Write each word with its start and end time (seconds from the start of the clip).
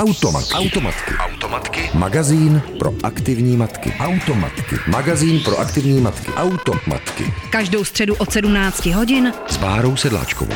Automat. 0.00 0.44
Automatky. 0.54 1.12
Automatky. 1.14 1.90
Magazín 1.94 2.62
pro 2.78 2.92
aktivní 3.02 3.56
matky. 3.56 3.92
Automatky. 3.98 4.76
Magazín 4.90 5.40
pro 5.40 5.58
aktivní 5.58 6.00
matky. 6.00 6.32
Automatky. 6.32 7.24
Každou 7.50 7.84
středu 7.84 8.14
od 8.18 8.32
17 8.32 8.86
hodin 8.86 9.32
S 9.46 9.56
Bárou 9.56 9.96
Sedláčkovou. 9.96 10.54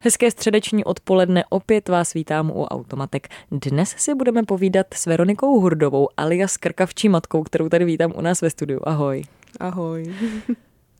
Hezké 0.00 0.30
středeční 0.30 0.84
odpoledne 0.84 1.44
opět 1.50 1.88
vás 1.88 2.14
vítám 2.14 2.50
u 2.50 2.64
Automatek. 2.64 3.28
Dnes 3.50 3.94
si 3.96 4.14
budeme 4.14 4.42
povídat 4.42 4.86
s 4.94 5.06
Veronikou 5.06 5.60
Hurdovou 5.60 6.08
alias 6.16 6.56
Krkavčí 6.56 7.08
matkou, 7.08 7.42
kterou 7.42 7.68
tady 7.68 7.84
vítám 7.84 8.12
u 8.16 8.20
nás 8.20 8.40
ve 8.40 8.50
studiu. 8.50 8.80
Ahoj. 8.84 9.22
Ahoj. 9.60 10.14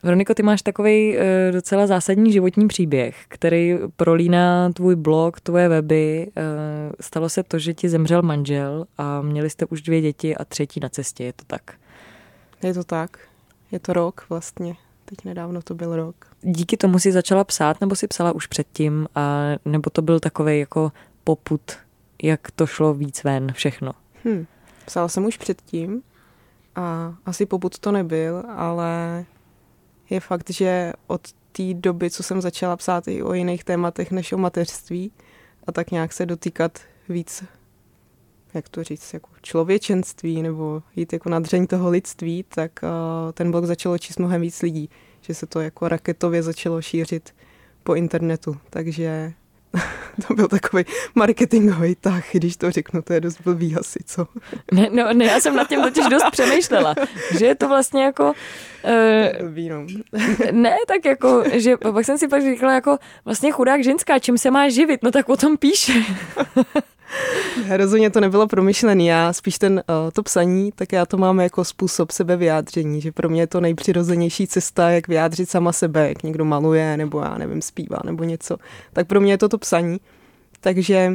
Veroniko, 0.02 0.34
ty 0.34 0.42
máš 0.42 0.62
takový 0.62 1.16
uh, 1.16 1.22
docela 1.52 1.86
zásadní 1.86 2.32
životní 2.32 2.68
příběh, 2.68 3.24
který 3.28 3.78
prolíná 3.96 4.72
tvůj 4.72 4.96
blog, 4.96 5.40
tvoje 5.40 5.68
weby. 5.68 6.26
Uh, 6.36 6.42
stalo 7.00 7.28
se 7.28 7.42
to, 7.42 7.58
že 7.58 7.74
ti 7.74 7.88
zemřel 7.88 8.22
manžel 8.22 8.86
a 8.98 9.22
měli 9.22 9.50
jste 9.50 9.66
už 9.66 9.82
dvě 9.82 10.00
děti 10.00 10.36
a 10.36 10.44
třetí 10.44 10.80
na 10.80 10.88
cestě, 10.88 11.24
je 11.24 11.32
to 11.32 11.44
tak? 11.46 11.74
Je 12.62 12.74
to 12.74 12.84
tak. 12.84 13.18
Je 13.72 13.78
to 13.78 13.92
rok 13.92 14.26
vlastně. 14.28 14.74
Teď 15.04 15.24
nedávno 15.24 15.62
to 15.62 15.74
byl 15.74 15.96
rok. 15.96 16.14
Díky 16.42 16.76
tomu 16.76 16.98
si 16.98 17.12
začala 17.12 17.44
psát, 17.44 17.80
nebo 17.80 17.96
si 17.96 18.08
psala 18.08 18.32
už 18.32 18.46
předtím, 18.46 19.08
a 19.14 19.46
nebo 19.64 19.90
to 19.90 20.02
byl 20.02 20.20
takový 20.20 20.58
jako 20.58 20.92
poput, 21.24 21.72
jak 22.22 22.50
to 22.50 22.66
šlo 22.66 22.94
víc 22.94 23.24
ven, 23.24 23.52
všechno? 23.52 23.92
Hm. 24.24 24.46
Psala 24.86 25.08
jsem 25.08 25.24
už 25.24 25.36
předtím 25.36 26.02
a 26.76 27.14
asi 27.26 27.46
poput 27.46 27.78
to 27.78 27.92
nebyl, 27.92 28.42
ale 28.56 29.24
je 30.10 30.20
fakt, 30.20 30.50
že 30.50 30.92
od 31.06 31.32
té 31.52 31.74
doby, 31.74 32.10
co 32.10 32.22
jsem 32.22 32.40
začala 32.40 32.76
psát 32.76 33.08
i 33.08 33.22
o 33.22 33.34
jiných 33.34 33.64
tématech 33.64 34.10
než 34.10 34.32
o 34.32 34.38
mateřství 34.38 35.12
a 35.66 35.72
tak 35.72 35.90
nějak 35.90 36.12
se 36.12 36.26
dotýkat 36.26 36.78
víc, 37.08 37.44
jak 38.54 38.68
to 38.68 38.84
říct, 38.84 39.14
jako 39.14 39.30
člověčenství 39.42 40.42
nebo 40.42 40.82
jít 40.96 41.12
jako 41.12 41.28
na 41.28 41.38
dřeň 41.40 41.66
toho 41.66 41.90
lidství, 41.90 42.44
tak 42.48 42.80
uh, 42.82 43.32
ten 43.32 43.50
blog 43.50 43.64
začalo 43.64 43.98
číst 43.98 44.18
mnohem 44.18 44.40
víc 44.40 44.62
lidí, 44.62 44.90
že 45.20 45.34
se 45.34 45.46
to 45.46 45.60
jako 45.60 45.88
raketově 45.88 46.42
začalo 46.42 46.82
šířit 46.82 47.34
po 47.82 47.94
internetu, 47.94 48.56
takže 48.70 49.32
to 50.28 50.34
byl 50.34 50.48
takový 50.48 50.84
marketingový 51.14 51.94
tah, 51.94 52.24
když 52.32 52.56
to 52.56 52.70
řeknu, 52.70 53.02
to 53.02 53.12
je 53.12 53.20
dost 53.20 53.40
blbý 53.44 53.76
asi, 53.76 53.98
co? 54.06 54.26
Ne, 54.72 54.88
no, 54.92 55.12
ne, 55.12 55.24
já 55.24 55.40
jsem 55.40 55.56
nad 55.56 55.68
tím 55.68 55.82
totiž 55.82 56.06
dost 56.06 56.24
přemýšlela, 56.30 56.94
že 57.38 57.46
je 57.46 57.54
to 57.54 57.68
vlastně 57.68 58.04
jako... 58.04 58.32
Uh, 58.84 59.46
blbý, 59.46 59.68
no. 59.68 59.86
ne, 60.52 60.76
tak 60.86 61.04
jako, 61.04 61.44
že 61.52 61.76
pak 61.76 62.04
jsem 62.04 62.18
si 62.18 62.28
pak 62.28 62.42
říkala 62.42 62.74
jako 62.74 62.98
vlastně 63.24 63.52
chudák 63.52 63.84
ženská, 63.84 64.18
čím 64.18 64.38
se 64.38 64.50
má 64.50 64.68
živit, 64.68 65.02
no 65.02 65.10
tak 65.10 65.28
o 65.28 65.36
tom 65.36 65.56
píše. 65.56 65.92
Rozhodně 67.76 68.10
to 68.10 68.20
nebylo 68.20 68.46
promyšlený. 68.46 69.06
Já 69.06 69.32
spíš 69.32 69.58
ten, 69.58 69.72
uh, 69.72 70.10
to 70.10 70.22
psaní, 70.22 70.72
tak 70.72 70.92
já 70.92 71.06
to 71.06 71.16
mám 71.16 71.40
jako 71.40 71.64
způsob 71.64 72.10
sebevyjádření, 72.10 73.00
že 73.00 73.12
pro 73.12 73.28
mě 73.28 73.42
je 73.42 73.46
to 73.46 73.60
nejpřirozenější 73.60 74.46
cesta, 74.46 74.90
jak 74.90 75.08
vyjádřit 75.08 75.50
sama 75.50 75.72
sebe, 75.72 76.08
jak 76.08 76.22
někdo 76.22 76.44
maluje, 76.44 76.96
nebo 76.96 77.20
já 77.20 77.38
nevím, 77.38 77.62
zpívá, 77.62 77.98
nebo 78.04 78.24
něco. 78.24 78.56
Tak 78.92 79.06
pro 79.06 79.20
mě 79.20 79.32
je 79.32 79.38
to 79.38 79.48
to 79.48 79.58
psaní. 79.58 79.98
Takže 80.60 81.12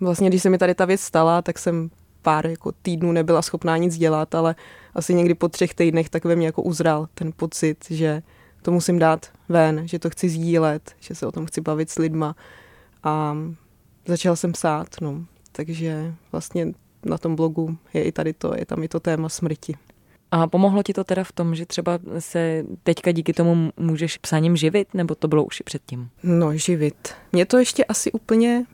vlastně, 0.00 0.28
když 0.28 0.42
se 0.42 0.50
mi 0.50 0.58
tady 0.58 0.74
ta 0.74 0.84
věc 0.84 1.00
stala, 1.00 1.42
tak 1.42 1.58
jsem 1.58 1.90
pár 2.22 2.46
jako 2.46 2.72
týdnů 2.82 3.12
nebyla 3.12 3.42
schopná 3.42 3.76
nic 3.76 3.96
dělat, 3.96 4.34
ale 4.34 4.54
asi 4.94 5.14
někdy 5.14 5.34
po 5.34 5.48
třech 5.48 5.74
týdnech 5.74 6.08
tak 6.08 6.24
ve 6.24 6.36
mně 6.36 6.46
jako 6.46 6.62
uzral 6.62 7.08
ten 7.14 7.32
pocit, 7.36 7.84
že 7.90 8.22
to 8.62 8.70
musím 8.70 8.98
dát 8.98 9.26
ven, 9.48 9.88
že 9.88 9.98
to 9.98 10.10
chci 10.10 10.28
sdílet, 10.28 10.94
že 11.00 11.14
se 11.14 11.26
o 11.26 11.32
tom 11.32 11.46
chci 11.46 11.60
bavit 11.60 11.90
s 11.90 11.98
lidma. 11.98 12.36
A 13.02 13.36
začala 14.06 14.36
jsem 14.36 14.52
psát, 14.52 14.88
no. 15.00 15.24
Takže 15.52 16.14
vlastně 16.32 16.72
na 17.04 17.18
tom 17.18 17.36
blogu 17.36 17.76
je 17.94 18.02
i 18.02 18.12
tady 18.12 18.32
to, 18.32 18.52
je 18.56 18.66
tam 18.66 18.82
i 18.82 18.88
to 18.88 19.00
téma 19.00 19.28
smrti. 19.28 19.74
A 20.30 20.46
pomohlo 20.46 20.82
ti 20.82 20.92
to 20.92 21.04
teda 21.04 21.24
v 21.24 21.32
tom, 21.32 21.54
že 21.54 21.66
třeba 21.66 21.98
se 22.18 22.64
teďka 22.82 23.12
díky 23.12 23.32
tomu 23.32 23.72
můžeš 23.76 24.18
psaním 24.18 24.56
živit, 24.56 24.94
nebo 24.94 25.14
to 25.14 25.28
bylo 25.28 25.44
už 25.44 25.60
i 25.60 25.64
předtím? 25.64 26.08
No, 26.22 26.56
živit. 26.56 27.14
Mě 27.32 27.46
to 27.46 27.58
ještě 27.58 27.84
asi 27.84 28.12
úplně 28.12 28.64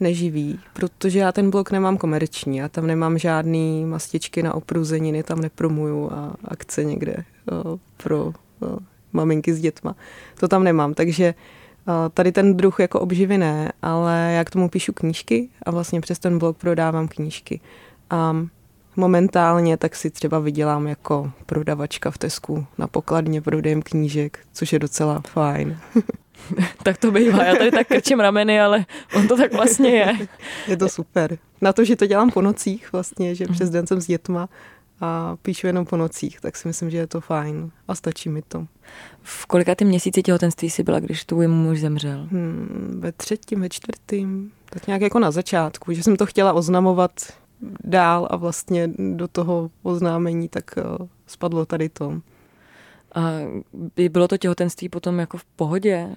neživí, 0.00 0.60
protože 0.72 1.18
já 1.18 1.32
ten 1.32 1.50
blog 1.50 1.70
nemám 1.70 1.96
komerční, 1.96 2.56
já 2.56 2.68
tam 2.68 2.86
nemám 2.86 3.18
žádný 3.18 3.84
mastičky 3.84 4.42
na 4.42 4.54
opruzeniny, 4.54 5.22
tam 5.22 5.40
nepromuju 5.40 6.12
a 6.12 6.36
akce 6.44 6.84
někde 6.84 7.24
o, 7.52 7.78
pro 7.96 8.26
o, 8.26 8.32
maminky 9.12 9.54
s 9.54 9.60
dětma. 9.60 9.96
To 10.40 10.48
tam 10.48 10.64
nemám, 10.64 10.94
takže 10.94 11.34
Tady 12.14 12.32
ten 12.32 12.56
druh 12.56 12.80
jako 12.80 13.00
obživy 13.00 13.38
ne, 13.38 13.72
ale 13.82 14.32
já 14.36 14.44
k 14.44 14.50
tomu 14.50 14.68
píšu 14.68 14.92
knížky 14.92 15.48
a 15.62 15.70
vlastně 15.70 16.00
přes 16.00 16.18
ten 16.18 16.38
blog 16.38 16.56
prodávám 16.56 17.08
knížky. 17.08 17.60
A 18.10 18.36
momentálně 18.96 19.76
tak 19.76 19.96
si 19.96 20.10
třeba 20.10 20.38
vydělám 20.38 20.86
jako 20.86 21.32
prodavačka 21.46 22.10
v 22.10 22.18
Tesku 22.18 22.66
na 22.78 22.86
pokladně 22.86 23.40
prodejem 23.40 23.82
knížek, 23.82 24.38
což 24.52 24.72
je 24.72 24.78
docela 24.78 25.22
fajn. 25.28 25.78
tak 26.82 26.98
to 26.98 27.10
bývá, 27.10 27.44
já 27.44 27.54
tady 27.56 27.70
tak 27.70 27.86
krčím 27.86 28.20
rameny, 28.20 28.60
ale 28.60 28.84
on 29.16 29.28
to 29.28 29.36
tak 29.36 29.52
vlastně 29.52 29.90
je. 29.90 30.12
je 30.68 30.76
to 30.76 30.88
super. 30.88 31.38
Na 31.60 31.72
to, 31.72 31.84
že 31.84 31.96
to 31.96 32.06
dělám 32.06 32.30
po 32.30 32.42
nocích 32.42 32.92
vlastně, 32.92 33.34
že 33.34 33.46
přes 33.46 33.70
den 33.70 33.86
jsem 33.86 34.00
s 34.00 34.06
dětma 34.06 34.48
a 35.00 35.36
píšu 35.42 35.66
jenom 35.66 35.86
po 35.86 35.96
nocích, 35.96 36.40
tak 36.40 36.56
si 36.56 36.68
myslím, 36.68 36.90
že 36.90 36.96
je 36.96 37.06
to 37.06 37.20
fajn 37.20 37.70
a 37.88 37.94
stačí 37.94 38.28
mi 38.28 38.42
to. 38.42 38.66
V 39.22 39.46
kolika 39.46 39.74
ty 39.74 39.84
měsíci 39.84 40.22
těhotenství 40.22 40.70
jsi 40.70 40.82
byla, 40.82 41.00
když 41.00 41.24
tvůj 41.24 41.46
muž 41.46 41.80
zemřel? 41.80 42.28
Hmm, 42.30 42.96
ve 42.98 43.12
třetím, 43.12 43.60
ve 43.60 43.68
čtvrtým, 43.68 44.52
tak 44.70 44.86
nějak 44.86 45.02
jako 45.02 45.18
na 45.18 45.30
začátku, 45.30 45.92
že 45.92 46.02
jsem 46.02 46.16
to 46.16 46.26
chtěla 46.26 46.52
oznamovat 46.52 47.10
dál 47.84 48.28
a 48.30 48.36
vlastně 48.36 48.90
do 48.98 49.28
toho 49.28 49.70
oznámení 49.82 50.48
tak 50.48 50.64
uh, 50.76 51.06
spadlo 51.26 51.66
tady 51.66 51.88
to. 51.88 52.20
A 53.14 53.30
bylo 54.10 54.28
to 54.28 54.36
těhotenství 54.36 54.88
potom 54.88 55.18
jako 55.18 55.38
v 55.38 55.44
pohodě? 55.44 56.08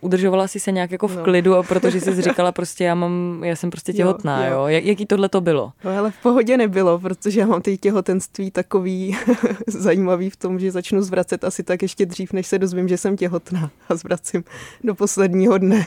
Udržovala 0.00 0.48
si 0.48 0.60
se 0.60 0.72
nějak 0.72 0.90
jako 0.90 1.08
v 1.08 1.16
no. 1.16 1.22
klidu, 1.22 1.54
protože 1.68 2.00
jsi 2.00 2.22
říkala 2.22 2.52
prostě, 2.52 2.84
já 2.84 2.94
mám, 2.94 3.40
já 3.44 3.56
jsem 3.56 3.70
prostě 3.70 3.92
těhotná, 3.92 4.46
jo. 4.46 4.52
jo. 4.52 4.66
Jak, 4.66 4.84
jaký 4.84 5.06
tohle 5.06 5.28
to 5.28 5.40
bylo? 5.40 5.72
No 5.84 5.98
ale 5.98 6.10
v 6.10 6.22
pohodě 6.22 6.56
nebylo, 6.56 6.98
protože 6.98 7.40
já 7.40 7.46
mám 7.46 7.62
ty 7.62 7.78
těhotenství 7.78 8.50
takový 8.50 9.16
zajímavý 9.66 10.30
v 10.30 10.36
tom, 10.36 10.58
že 10.58 10.70
začnu 10.70 11.02
zvracet 11.02 11.44
asi 11.44 11.62
tak 11.62 11.82
ještě 11.82 12.06
dřív, 12.06 12.32
než 12.32 12.46
se 12.46 12.58
dozvím, 12.58 12.88
že 12.88 12.96
jsem 12.96 13.16
těhotná 13.16 13.70
a 13.88 13.96
zvracím 13.96 14.44
do 14.84 14.94
posledního 14.94 15.58
dne. 15.58 15.86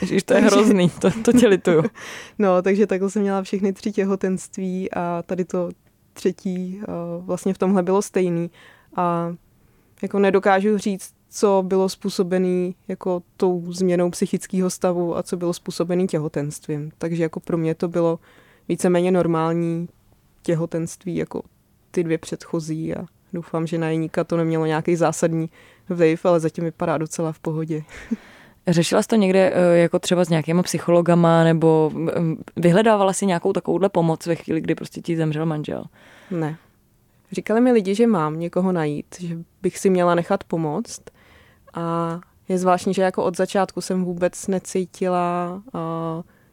Ježiš, 0.00 0.22
to 0.22 0.34
je 0.34 0.40
takže, 0.40 0.56
hrozný, 0.56 0.90
to, 0.90 1.10
to 1.22 1.32
tě 1.32 1.48
lituju. 1.48 1.82
No, 2.38 2.62
takže 2.62 2.86
takhle 2.86 3.10
jsem 3.10 3.22
měla 3.22 3.42
všechny 3.42 3.72
tři 3.72 3.92
těhotenství 3.92 4.90
a 4.90 5.22
tady 5.26 5.44
to 5.44 5.70
třetí 6.12 6.80
vlastně 7.20 7.54
v 7.54 7.58
tomhle 7.58 7.82
bylo 7.82 8.02
stejný. 8.02 8.50
A 8.96 9.34
jako 10.02 10.18
nedokážu 10.18 10.78
říct, 10.78 11.13
co 11.34 11.62
bylo 11.66 11.88
způsobené 11.88 12.72
jako 12.88 13.22
tou 13.36 13.72
změnou 13.72 14.10
psychického 14.10 14.70
stavu 14.70 15.16
a 15.16 15.22
co 15.22 15.36
bylo 15.36 15.52
způsobené 15.52 16.06
těhotenstvím. 16.06 16.92
Takže 16.98 17.22
jako 17.22 17.40
pro 17.40 17.56
mě 17.58 17.74
to 17.74 17.88
bylo 17.88 18.18
víceméně 18.68 19.10
normální 19.10 19.88
těhotenství 20.42 21.16
jako 21.16 21.42
ty 21.90 22.04
dvě 22.04 22.18
předchozí 22.18 22.94
a 22.94 23.04
doufám, 23.32 23.66
že 23.66 23.78
na 23.78 23.90
Jeníka 23.90 24.24
to 24.24 24.36
nemělo 24.36 24.66
nějaký 24.66 24.96
zásadní 24.96 25.50
vliv, 25.88 26.24
ale 26.24 26.40
zatím 26.40 26.64
vypadá 26.64 26.98
docela 26.98 27.32
v 27.32 27.38
pohodě. 27.38 27.82
Řešila 28.66 29.02
jsi 29.02 29.08
to 29.08 29.16
někde 29.16 29.52
eh, 29.54 29.78
jako 29.78 29.98
třeba 29.98 30.24
s 30.24 30.28
nějakýma 30.28 30.62
psychologama 30.62 31.44
nebo 31.44 31.90
mm, 31.94 32.36
vyhledávala 32.56 33.12
si 33.12 33.26
nějakou 33.26 33.52
takovouhle 33.52 33.88
pomoc 33.88 34.26
ve 34.26 34.34
chvíli, 34.34 34.60
kdy 34.60 34.74
prostě 34.74 35.00
ti 35.00 35.16
zemřel 35.16 35.46
manžel? 35.46 35.84
Ne. 36.30 36.56
Říkali 37.32 37.60
mi 37.60 37.72
lidi, 37.72 37.94
že 37.94 38.06
mám 38.06 38.40
někoho 38.40 38.72
najít, 38.72 39.06
že 39.20 39.38
bych 39.62 39.78
si 39.78 39.90
měla 39.90 40.14
nechat 40.14 40.44
pomoct, 40.44 41.02
a 41.74 42.20
je 42.48 42.58
zvláštní, 42.58 42.94
že 42.94 43.02
jako 43.02 43.24
od 43.24 43.36
začátku 43.36 43.80
jsem 43.80 44.04
vůbec 44.04 44.46
necítila 44.46 45.62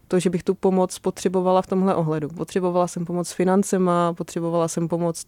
to, 0.08 0.20
že 0.20 0.30
bych 0.30 0.44
tu 0.44 0.54
pomoc 0.54 1.00
potřebovala 1.00 1.62
v 1.62 1.68
tomhle 1.68 1.96
ohledu. 1.96 2.30
Potřebovala 2.30 2.88
jsem 2.88 3.06
pomoc 3.06 3.28
s 3.28 3.34
financema, 3.34 4.14
potřebovala 4.14 4.68
jsem 4.68 4.88
pomoc 4.88 5.26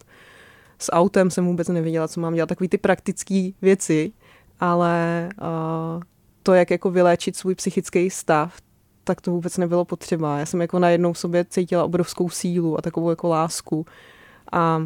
s 0.79 0.91
autem, 0.91 1.31
jsem 1.31 1.45
vůbec 1.45 1.67
nevěděla, 1.67 2.07
co 2.07 2.21
mám 2.21 2.33
dělat. 2.33 2.47
Takový 2.47 2.69
ty 2.69 2.77
praktické 2.77 3.49
věci, 3.61 4.11
ale 4.59 5.29
to, 6.43 6.53
jak 6.53 6.71
jako 6.71 6.91
vyléčit 6.91 7.35
svůj 7.35 7.55
psychický 7.55 8.09
stav, 8.09 8.53
tak 9.03 9.21
to 9.21 9.31
vůbec 9.31 9.57
nebylo 9.57 9.85
potřeba. 9.85 10.39
Já 10.39 10.45
jsem 10.45 10.61
jako 10.61 10.79
najednou 10.79 11.13
v 11.13 11.17
sobě 11.17 11.45
cítila 11.45 11.83
obrovskou 11.83 12.29
sílu 12.29 12.77
a 12.77 12.81
takovou 12.81 13.09
jako 13.09 13.27
lásku. 13.27 13.85
A 14.51 14.81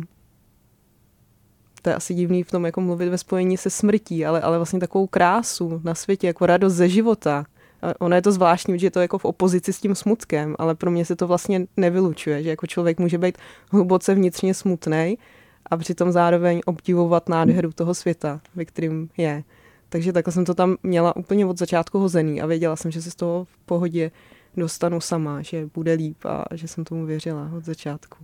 to 1.87 1.91
je 1.91 1.95
asi 1.95 2.13
divný 2.13 2.43
v 2.43 2.51
tom 2.51 2.65
jako 2.65 2.81
mluvit 2.81 3.09
ve 3.09 3.17
spojení 3.17 3.57
se 3.57 3.69
smrtí, 3.69 4.25
ale, 4.25 4.41
ale 4.41 4.57
vlastně 4.57 4.79
takovou 4.79 5.07
krásu 5.07 5.81
na 5.83 5.95
světě, 5.95 6.27
jako 6.27 6.45
radost 6.45 6.73
ze 6.73 6.89
života. 6.89 7.45
A 7.81 8.01
ono 8.01 8.15
je 8.15 8.21
to 8.21 8.31
zvláštní, 8.31 8.79
že 8.79 8.87
je 8.87 8.91
to 8.91 8.99
jako 8.99 9.17
v 9.17 9.25
opozici 9.25 9.73
s 9.73 9.79
tím 9.79 9.95
smutkem, 9.95 10.55
ale 10.59 10.75
pro 10.75 10.91
mě 10.91 11.05
se 11.05 11.15
to 11.15 11.27
vlastně 11.27 11.67
nevylučuje, 11.77 12.43
že 12.43 12.49
jako 12.49 12.67
člověk 12.67 12.99
může 12.99 13.17
být 13.17 13.37
hluboce 13.71 14.15
vnitřně 14.15 14.53
smutný 14.53 15.17
a 15.65 15.77
přitom 15.77 16.11
zároveň 16.11 16.61
obdivovat 16.65 17.29
nádheru 17.29 17.71
toho 17.71 17.93
světa, 17.93 18.41
ve 18.55 18.65
kterým 18.65 19.09
je. 19.17 19.43
Takže 19.89 20.13
takhle 20.13 20.33
jsem 20.33 20.45
to 20.45 20.53
tam 20.53 20.75
měla 20.83 21.15
úplně 21.15 21.45
od 21.45 21.59
začátku 21.59 21.99
hozený 21.99 22.41
a 22.41 22.45
věděla 22.45 22.75
jsem, 22.75 22.91
že 22.91 23.01
se 23.01 23.11
z 23.11 23.15
toho 23.15 23.45
v 23.45 23.57
pohodě 23.65 24.11
dostanu 24.57 25.01
sama, 25.01 25.41
že 25.41 25.69
bude 25.73 25.93
líp 25.93 26.25
a 26.25 26.45
že 26.53 26.67
jsem 26.67 26.83
tomu 26.83 27.05
věřila 27.05 27.51
od 27.57 27.65
začátku. 27.65 28.17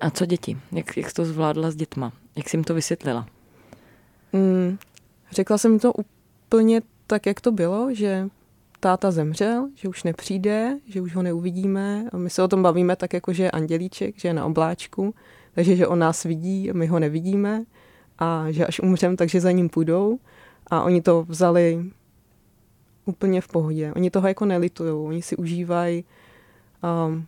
A 0.00 0.10
co 0.10 0.26
děti? 0.26 0.58
Jak, 0.72 0.96
jak 0.96 1.12
to 1.12 1.24
zvládla 1.24 1.70
s 1.70 1.76
dětma? 1.76 2.12
Jak 2.36 2.48
jsi 2.48 2.56
jim 2.56 2.64
to 2.64 2.74
vysvětlila? 2.74 3.26
Mm, 4.32 4.78
řekla 5.30 5.58
jsem 5.58 5.78
to 5.78 5.92
úplně 5.92 6.82
tak, 7.06 7.26
jak 7.26 7.40
to 7.40 7.52
bylo, 7.52 7.94
že 7.94 8.28
táta 8.80 9.10
zemřel, 9.10 9.68
že 9.74 9.88
už 9.88 10.02
nepřijde, 10.02 10.78
že 10.86 11.00
už 11.00 11.14
ho 11.14 11.22
neuvidíme 11.22 12.04
a 12.12 12.16
my 12.16 12.30
se 12.30 12.42
o 12.42 12.48
tom 12.48 12.62
bavíme 12.62 12.96
tak, 12.96 13.12
jako 13.12 13.32
že 13.32 13.42
je 13.42 13.50
andělíček, 13.50 14.18
že 14.18 14.28
je 14.28 14.34
na 14.34 14.46
obláčku, 14.46 15.14
takže 15.54 15.76
že 15.76 15.86
on 15.86 15.98
nás 15.98 16.24
vidí 16.24 16.70
my 16.72 16.86
ho 16.86 16.98
nevidíme 16.98 17.64
a 18.18 18.46
že 18.50 18.66
až 18.66 18.80
umřem, 18.80 19.16
takže 19.16 19.40
za 19.40 19.50
ním 19.50 19.68
půjdou 19.68 20.18
a 20.66 20.82
oni 20.82 21.02
to 21.02 21.24
vzali 21.28 21.84
úplně 23.04 23.40
v 23.40 23.48
pohodě. 23.48 23.92
Oni 23.96 24.10
toho 24.10 24.28
jako 24.28 24.44
nelitují, 24.44 25.08
oni 25.08 25.22
si 25.22 25.36
užívají, 25.36 26.04
um, 27.08 27.26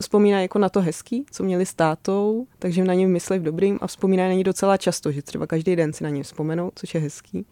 vzpomínají 0.00 0.44
jako 0.44 0.58
na 0.58 0.68
to 0.68 0.80
hezký, 0.80 1.26
co 1.30 1.44
měli 1.44 1.66
s 1.66 1.74
tátou, 1.74 2.46
takže 2.58 2.84
na 2.84 2.94
něm 2.94 3.12
myslí 3.12 3.38
v 3.38 3.42
dobrým 3.42 3.78
a 3.82 3.86
vzpomínají 3.86 4.30
na 4.30 4.34
ně 4.34 4.44
docela 4.44 4.76
často, 4.76 5.12
že 5.12 5.22
třeba 5.22 5.46
každý 5.46 5.76
den 5.76 5.92
si 5.92 6.04
na 6.04 6.10
něj 6.10 6.22
vzpomenou, 6.22 6.70
což 6.74 6.94
je 6.94 7.00
hezký. 7.00 7.46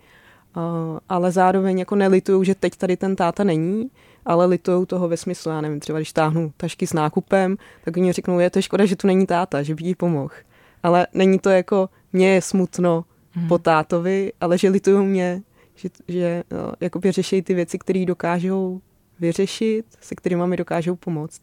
Uh, 0.56 0.98
ale 1.08 1.32
zároveň 1.32 1.78
jako 1.78 1.96
nelitují, 1.96 2.44
že 2.44 2.54
teď 2.54 2.76
tady 2.76 2.96
ten 2.96 3.16
táta 3.16 3.44
není, 3.44 3.90
ale 4.24 4.46
litují 4.46 4.86
toho 4.86 5.08
ve 5.08 5.16
smyslu, 5.16 5.50
já 5.50 5.60
nevím, 5.60 5.80
třeba 5.80 5.98
když 5.98 6.12
táhnu 6.12 6.52
tašky 6.56 6.86
s 6.86 6.92
nákupem, 6.92 7.56
tak 7.84 7.96
oni 7.96 8.12
řeknou, 8.12 8.38
je 8.38 8.50
to 8.50 8.62
škoda, 8.62 8.84
že 8.84 8.96
tu 8.96 9.06
není 9.06 9.26
táta, 9.26 9.62
že 9.62 9.74
by 9.74 9.84
jí 9.84 9.94
pomohl. 9.94 10.34
Ale 10.82 11.06
není 11.14 11.38
to 11.38 11.50
jako, 11.50 11.88
mě 12.12 12.28
je 12.28 12.42
smutno 12.42 13.04
hmm. 13.32 13.48
po 13.48 13.58
tátovi, 13.58 14.32
ale 14.40 14.58
že 14.58 14.68
litují 14.68 15.06
mě, 15.06 15.42
že, 15.74 15.88
že 16.08 16.44
no, 16.50 16.72
jakoby 16.80 17.12
řeší 17.12 17.42
ty 17.42 17.54
věci, 17.54 17.78
které 17.78 18.04
dokážou 18.04 18.80
vyřešit, 19.20 19.86
se 20.00 20.14
kterými 20.14 20.46
mi 20.46 20.56
dokážou 20.56 20.96
pomoct. 20.96 21.40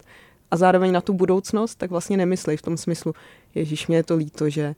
A 0.51 0.57
zároveň 0.57 0.91
na 0.91 1.01
tu 1.01 1.13
budoucnost, 1.13 1.75
tak 1.75 1.91
vlastně 1.91 2.17
nemyslej 2.17 2.57
v 2.57 2.61
tom 2.61 2.77
smyslu, 2.77 3.13
Ježíš, 3.55 3.87
mě 3.87 3.97
je 3.97 4.03
to 4.03 4.15
líto, 4.15 4.49
že 4.49 4.75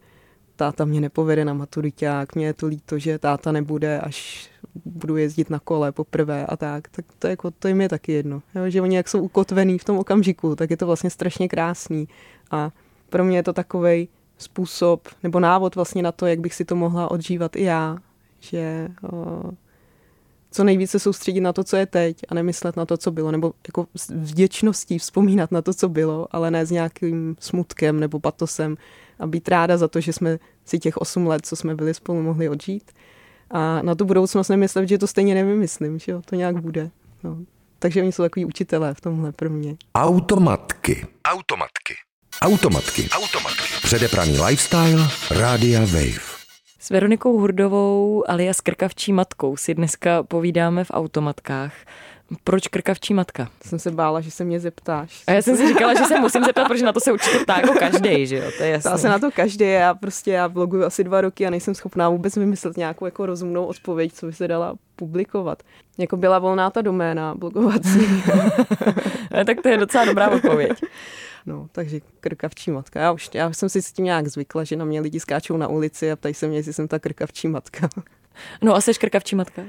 táta 0.55 0.85
mě 0.85 1.01
nepovede 1.01 1.45
na 1.45 1.53
maturiták, 1.53 2.35
mě 2.35 2.45
je 2.45 2.53
to 2.53 2.67
líto, 2.67 2.99
že 2.99 3.19
táta 3.19 3.51
nebude, 3.51 3.99
až 3.99 4.49
budu 4.85 5.17
jezdit 5.17 5.49
na 5.49 5.59
kole 5.59 5.91
poprvé 5.91 6.45
a 6.45 6.57
tak, 6.57 6.87
tak 6.87 7.05
to, 7.19 7.27
jako, 7.27 7.51
to 7.51 7.67
jim 7.67 7.81
je 7.81 7.89
taky 7.89 8.11
jedno. 8.11 8.41
Jo? 8.55 8.69
Že 8.69 8.81
oni 8.81 8.95
jak 8.95 9.09
jsou 9.09 9.21
ukotvený 9.21 9.77
v 9.77 9.83
tom 9.83 9.97
okamžiku, 9.97 10.55
tak 10.55 10.69
je 10.69 10.77
to 10.77 10.85
vlastně 10.85 11.09
strašně 11.09 11.47
krásný. 11.47 12.07
A 12.51 12.71
pro 13.09 13.23
mě 13.23 13.37
je 13.37 13.43
to 13.43 13.53
takový 13.53 14.09
způsob 14.37 15.07
nebo 15.23 15.39
návod 15.39 15.75
vlastně 15.75 16.03
na 16.03 16.11
to, 16.11 16.25
jak 16.25 16.39
bych 16.39 16.53
si 16.53 16.65
to 16.65 16.75
mohla 16.75 17.11
odžívat 17.11 17.55
i 17.55 17.63
já, 17.63 17.97
že 18.39 18.87
co 20.53 20.63
nejvíce 20.63 20.99
soustředit 20.99 21.41
na 21.41 21.53
to, 21.53 21.63
co 21.63 21.75
je 21.75 21.85
teď 21.85 22.17
a 22.29 22.33
nemyslet 22.33 22.77
na 22.77 22.85
to, 22.85 22.97
co 22.97 23.11
bylo, 23.11 23.31
nebo 23.31 23.53
jako 23.67 23.87
s 23.95 24.09
vděčností 24.09 24.99
vzpomínat 24.99 25.51
na 25.51 25.61
to, 25.61 25.73
co 25.73 25.89
bylo, 25.89 26.27
ale 26.31 26.51
ne 26.51 26.65
s 26.65 26.71
nějakým 26.71 27.35
smutkem 27.39 27.99
nebo 27.99 28.19
patosem 28.19 28.77
a 29.19 29.27
být 29.27 29.49
ráda 29.49 29.77
za 29.77 29.87
to, 29.87 30.01
že 30.01 30.13
jsme 30.13 30.39
si 30.65 30.79
těch 30.79 30.97
osm 30.97 31.27
let, 31.27 31.45
co 31.45 31.55
jsme 31.55 31.75
byli 31.75 31.93
spolu, 31.93 32.21
mohli 32.21 32.49
odžít. 32.49 32.91
A 33.51 33.81
na 33.81 33.95
tu 33.95 34.05
budoucnost 34.05 34.49
nemyslet, 34.49 34.89
že 34.89 34.97
to 34.97 35.07
stejně 35.07 35.35
nevymyslím, 35.35 35.99
že 35.99 36.11
jo, 36.11 36.21
to 36.25 36.35
nějak 36.35 36.61
bude. 36.61 36.89
No. 37.23 37.37
Takže 37.79 38.01
oni 38.01 38.11
jsou 38.11 38.23
takový 38.23 38.45
učitelé 38.45 38.93
v 38.93 39.01
tomhle 39.01 39.31
pro 39.31 39.49
mě. 39.49 39.75
Automatky. 39.95 41.05
Automatky. 41.25 41.93
Automatky. 42.41 43.09
Automatky. 43.09 43.63
Předepraný 43.83 44.39
lifestyle. 44.39 45.07
Rádia 45.31 45.79
Wave. 45.79 46.32
S 46.83 46.89
Veronikou 46.89 47.39
Hurdovou 47.39 48.23
alias 48.27 48.61
Krkavčí 48.61 49.13
matkou 49.13 49.57
si 49.57 49.73
dneska 49.73 50.23
povídáme 50.23 50.83
v 50.83 50.91
automatkách. 50.91 51.73
Proč 52.43 52.67
krkavčí 52.67 53.13
matka? 53.13 53.49
Jsem 53.65 53.79
se 53.79 53.91
bála, 53.91 54.21
že 54.21 54.31
se 54.31 54.43
mě 54.43 54.59
zeptáš. 54.59 55.23
A 55.27 55.31
já 55.31 55.41
jsem 55.41 55.57
si 55.57 55.67
říkala, 55.67 55.93
že 55.93 56.05
se 56.05 56.19
musím 56.19 56.43
zeptat, 56.43 56.67
protože 56.67 56.85
na 56.85 56.93
to 56.93 56.99
se 56.99 57.11
určitě 57.11 57.39
ptá 57.39 57.55
jako 57.55 57.73
každý, 57.73 58.27
že 58.27 58.37
jo? 58.37 58.51
To 58.57 58.63
je 58.63 58.69
jasné. 58.69 58.97
se 58.97 59.09
na 59.09 59.19
to 59.19 59.31
každý, 59.31 59.65
já 59.65 59.93
prostě 59.93 60.31
já 60.31 60.49
bloguju 60.49 60.83
asi 60.83 61.03
dva 61.03 61.21
roky 61.21 61.47
a 61.47 61.49
nejsem 61.49 61.75
schopná 61.75 62.09
vůbec 62.09 62.35
vymyslet 62.35 62.77
nějakou 62.77 63.05
jako 63.05 63.25
rozumnou 63.25 63.65
odpověď, 63.65 64.13
co 64.13 64.25
by 64.25 64.33
se 64.33 64.47
dala 64.47 64.75
publikovat. 64.95 65.63
Jako 65.97 66.17
byla 66.17 66.39
volná 66.39 66.69
ta 66.69 66.81
doména 66.81 67.35
blogovací. 67.35 68.23
tak 69.45 69.61
to 69.61 69.69
je 69.69 69.77
docela 69.77 70.05
dobrá 70.05 70.29
odpověď. 70.29 70.71
No, 71.45 71.67
takže 71.71 72.01
krkavčí 72.19 72.71
matka. 72.71 72.99
Já 72.99 73.11
už 73.11 73.29
já 73.33 73.53
jsem 73.53 73.69
si 73.69 73.81
s 73.81 73.91
tím 73.91 74.05
nějak 74.05 74.27
zvykla, 74.27 74.63
že 74.63 74.75
na 74.75 74.85
mě 74.85 75.01
lidi 75.01 75.19
skáčou 75.19 75.57
na 75.57 75.67
ulici 75.67 76.11
a 76.11 76.15
ptají 76.15 76.33
se 76.33 76.47
mě, 76.47 76.57
jestli 76.57 76.73
jsem 76.73 76.87
ta 76.87 76.99
krkavčí 76.99 77.47
matka. 77.47 77.89
No 78.61 78.75
a 78.75 78.81
jsi 78.81 78.93
krkavčí 78.93 79.35
matka? 79.35 79.61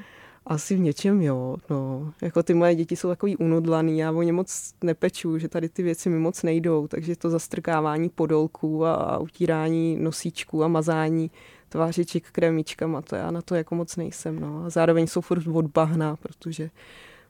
Asi 0.46 0.76
v 0.76 0.78
něčem 0.78 1.22
jo, 1.22 1.56
no. 1.70 2.12
Jako 2.22 2.42
ty 2.42 2.54
moje 2.54 2.74
děti 2.74 2.96
jsou 2.96 3.08
takový 3.08 3.36
unodlaný, 3.36 3.98
já 3.98 4.12
o 4.12 4.22
ně 4.22 4.32
moc 4.32 4.74
nepeču, 4.82 5.38
že 5.38 5.48
tady 5.48 5.68
ty 5.68 5.82
věci 5.82 6.08
mi 6.08 6.18
moc 6.18 6.42
nejdou, 6.42 6.86
takže 6.88 7.16
to 7.16 7.30
zastrkávání 7.30 8.08
podolků 8.08 8.84
a, 8.84 8.94
a 8.94 9.18
utírání 9.18 9.96
nosíčků 10.00 10.64
a 10.64 10.68
mazání 10.68 11.30
tvářiček 11.68 12.30
kremičkama, 12.30 13.02
to 13.02 13.16
já 13.16 13.30
na 13.30 13.42
to 13.42 13.54
jako 13.54 13.74
moc 13.74 13.96
nejsem, 13.96 14.40
no. 14.40 14.64
A 14.66 14.70
zároveň 14.70 15.06
jsou 15.06 15.20
furt 15.20 15.46
od 15.46 15.66
bahna, 15.66 16.16
protože 16.16 16.70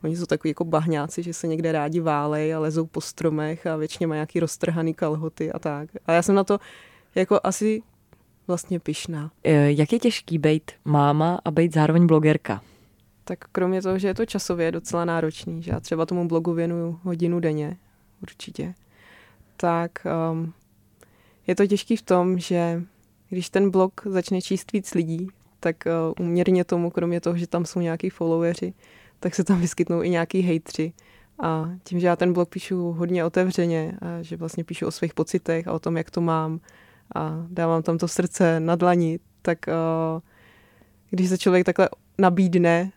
Oni 0.04 0.16
jsou 0.16 0.26
takový 0.26 0.50
jako 0.50 0.64
bahňáci, 0.64 1.22
že 1.22 1.34
se 1.34 1.46
někde 1.46 1.72
rádi 1.72 2.00
válej 2.00 2.54
a 2.54 2.58
lezou 2.58 2.86
po 2.86 3.00
stromech 3.00 3.66
a 3.66 3.76
většině 3.76 4.06
mají 4.06 4.16
nějaký 4.16 4.40
roztrhaný 4.40 4.94
kalhoty 4.94 5.52
a 5.52 5.58
tak. 5.58 5.88
A 6.06 6.12
já 6.12 6.22
jsem 6.22 6.34
na 6.34 6.44
to 6.44 6.58
jako 7.14 7.40
asi 7.44 7.82
vlastně 8.46 8.80
pyšná. 8.80 9.30
E, 9.44 9.72
jak 9.72 9.92
je 9.92 9.98
těžký 9.98 10.38
být 10.38 10.70
máma 10.84 11.40
a 11.44 11.50
být 11.50 11.74
zároveň 11.74 12.06
blogerka? 12.06 12.62
Tak 13.24 13.38
kromě 13.52 13.82
toho, 13.82 13.98
že 13.98 14.08
je 14.08 14.14
to 14.14 14.26
časově 14.26 14.72
docela 14.72 15.04
náročný, 15.04 15.62
že 15.62 15.70
já 15.70 15.80
třeba 15.80 16.06
tomu 16.06 16.28
blogu 16.28 16.52
věnuju 16.52 17.00
hodinu 17.02 17.40
denně, 17.40 17.76
určitě, 18.22 18.74
tak 19.56 19.90
um, 20.32 20.52
je 21.46 21.54
to 21.54 21.66
těžký 21.66 21.96
v 21.96 22.02
tom, 22.02 22.38
že 22.38 22.82
když 23.28 23.50
ten 23.50 23.70
blog 23.70 24.00
začne 24.04 24.42
číst 24.42 24.72
víc 24.72 24.94
lidí, 24.94 25.28
tak 25.60 25.76
uh, 25.86 26.26
uměrně 26.26 26.64
tomu, 26.64 26.90
kromě 26.90 27.20
toho, 27.20 27.36
že 27.36 27.46
tam 27.46 27.64
jsou 27.64 27.80
nějaký 27.80 28.10
followeri, 28.10 28.72
tak 29.24 29.34
se 29.34 29.44
tam 29.44 29.60
vyskytnou 29.60 30.02
i 30.02 30.10
nějaký 30.10 30.40
hejtři. 30.40 30.92
A 31.42 31.70
tím, 31.84 32.00
že 32.00 32.06
já 32.06 32.16
ten 32.16 32.32
blog 32.32 32.48
píšu 32.48 32.92
hodně 32.92 33.24
otevřeně, 33.24 33.98
a 34.00 34.22
že 34.22 34.36
vlastně 34.36 34.64
píšu 34.64 34.86
o 34.86 34.90
svých 34.90 35.14
pocitech 35.14 35.68
a 35.68 35.72
o 35.72 35.78
tom, 35.78 35.96
jak 35.96 36.10
to 36.10 36.20
mám 36.20 36.60
a 37.14 37.46
dávám 37.48 37.82
tam 37.82 37.98
to 37.98 38.08
srdce 38.08 38.60
na 38.60 38.76
dlani, 38.76 39.18
tak 39.42 39.58
uh, 39.68 40.20
když 41.10 41.28
se 41.28 41.38
člověk 41.38 41.66
takhle 41.66 41.88
nabídne, 42.18 42.92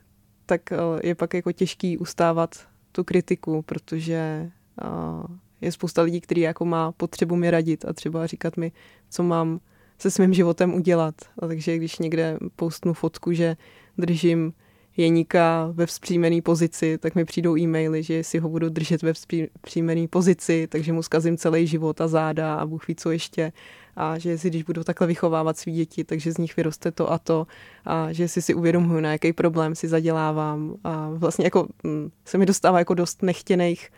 tak 0.46 0.62
uh, 0.72 1.00
je 1.04 1.16
pak 1.16 1.34
jako 1.34 1.52
těžký 1.52 1.98
ustávat 1.98 2.68
tu 2.92 3.04
kritiku, 3.04 3.62
protože 3.62 4.52
uh, 4.84 5.36
je 5.62 5.72
spousta 5.72 6.02
lidí, 6.02 6.22
kteří 6.22 6.42
jako 6.42 6.66
má 6.66 6.92
potřebu 6.92 7.36
mi 7.36 7.52
radit 7.52 7.86
a 7.86 7.94
třeba 7.94 8.28
říkat 8.28 8.58
mi, 8.58 8.72
co 9.10 9.24
mám 9.24 9.60
se 9.98 10.12
svým 10.12 10.34
životem 10.34 10.74
udělat. 10.74 11.16
A 11.40 11.48
takže 11.48 11.78
když 11.78 12.00
někde 12.00 12.38
postnu 12.56 12.94
fotku, 12.94 13.34
že 13.34 13.58
držím 13.98 14.54
jeníka 14.98 15.70
ve 15.74 15.86
vzpřímené 15.86 16.42
pozici, 16.42 16.98
tak 16.98 17.16
mi 17.16 17.26
přijdou 17.26 17.58
e-maily, 17.58 18.04
že 18.04 18.24
si 18.24 18.40
ho 18.40 18.50
budu 18.50 18.70
držet 18.70 19.02
ve 19.02 19.14
vzpřímené 19.14 20.08
pozici, 20.08 20.68
takže 20.68 20.94
mu 20.94 21.04
zkazím 21.04 21.38
celý 21.38 21.68
život 21.68 22.02
a 22.02 22.08
záda 22.08 22.56
a 22.56 22.66
Bůh 22.66 22.88
ví 22.88 22.96
co 22.96 23.12
ještě. 23.12 23.52
A 23.96 24.18
že 24.18 24.38
si, 24.38 24.50
když 24.50 24.64
budu 24.64 24.84
takhle 24.84 25.08
vychovávat 25.08 25.58
svý 25.58 25.72
děti, 25.72 26.04
takže 26.04 26.32
z 26.32 26.38
nich 26.38 26.58
vyroste 26.58 26.92
to 26.92 27.12
a 27.12 27.20
to. 27.20 27.48
A 27.86 28.12
že 28.12 28.28
si 28.28 28.42
si 28.42 28.54
uvědomuju, 28.54 29.00
na 29.00 29.12
jaký 29.12 29.34
problém 29.34 29.76
si 29.76 29.88
zadělávám. 29.88 30.76
A 30.84 31.10
vlastně 31.10 31.46
jako 31.46 31.68
mm, 31.84 32.12
se 32.26 32.38
mi 32.38 32.46
dostává 32.46 32.80
jako 32.80 32.94
dost 32.94 33.24
nechtěných 33.24 33.90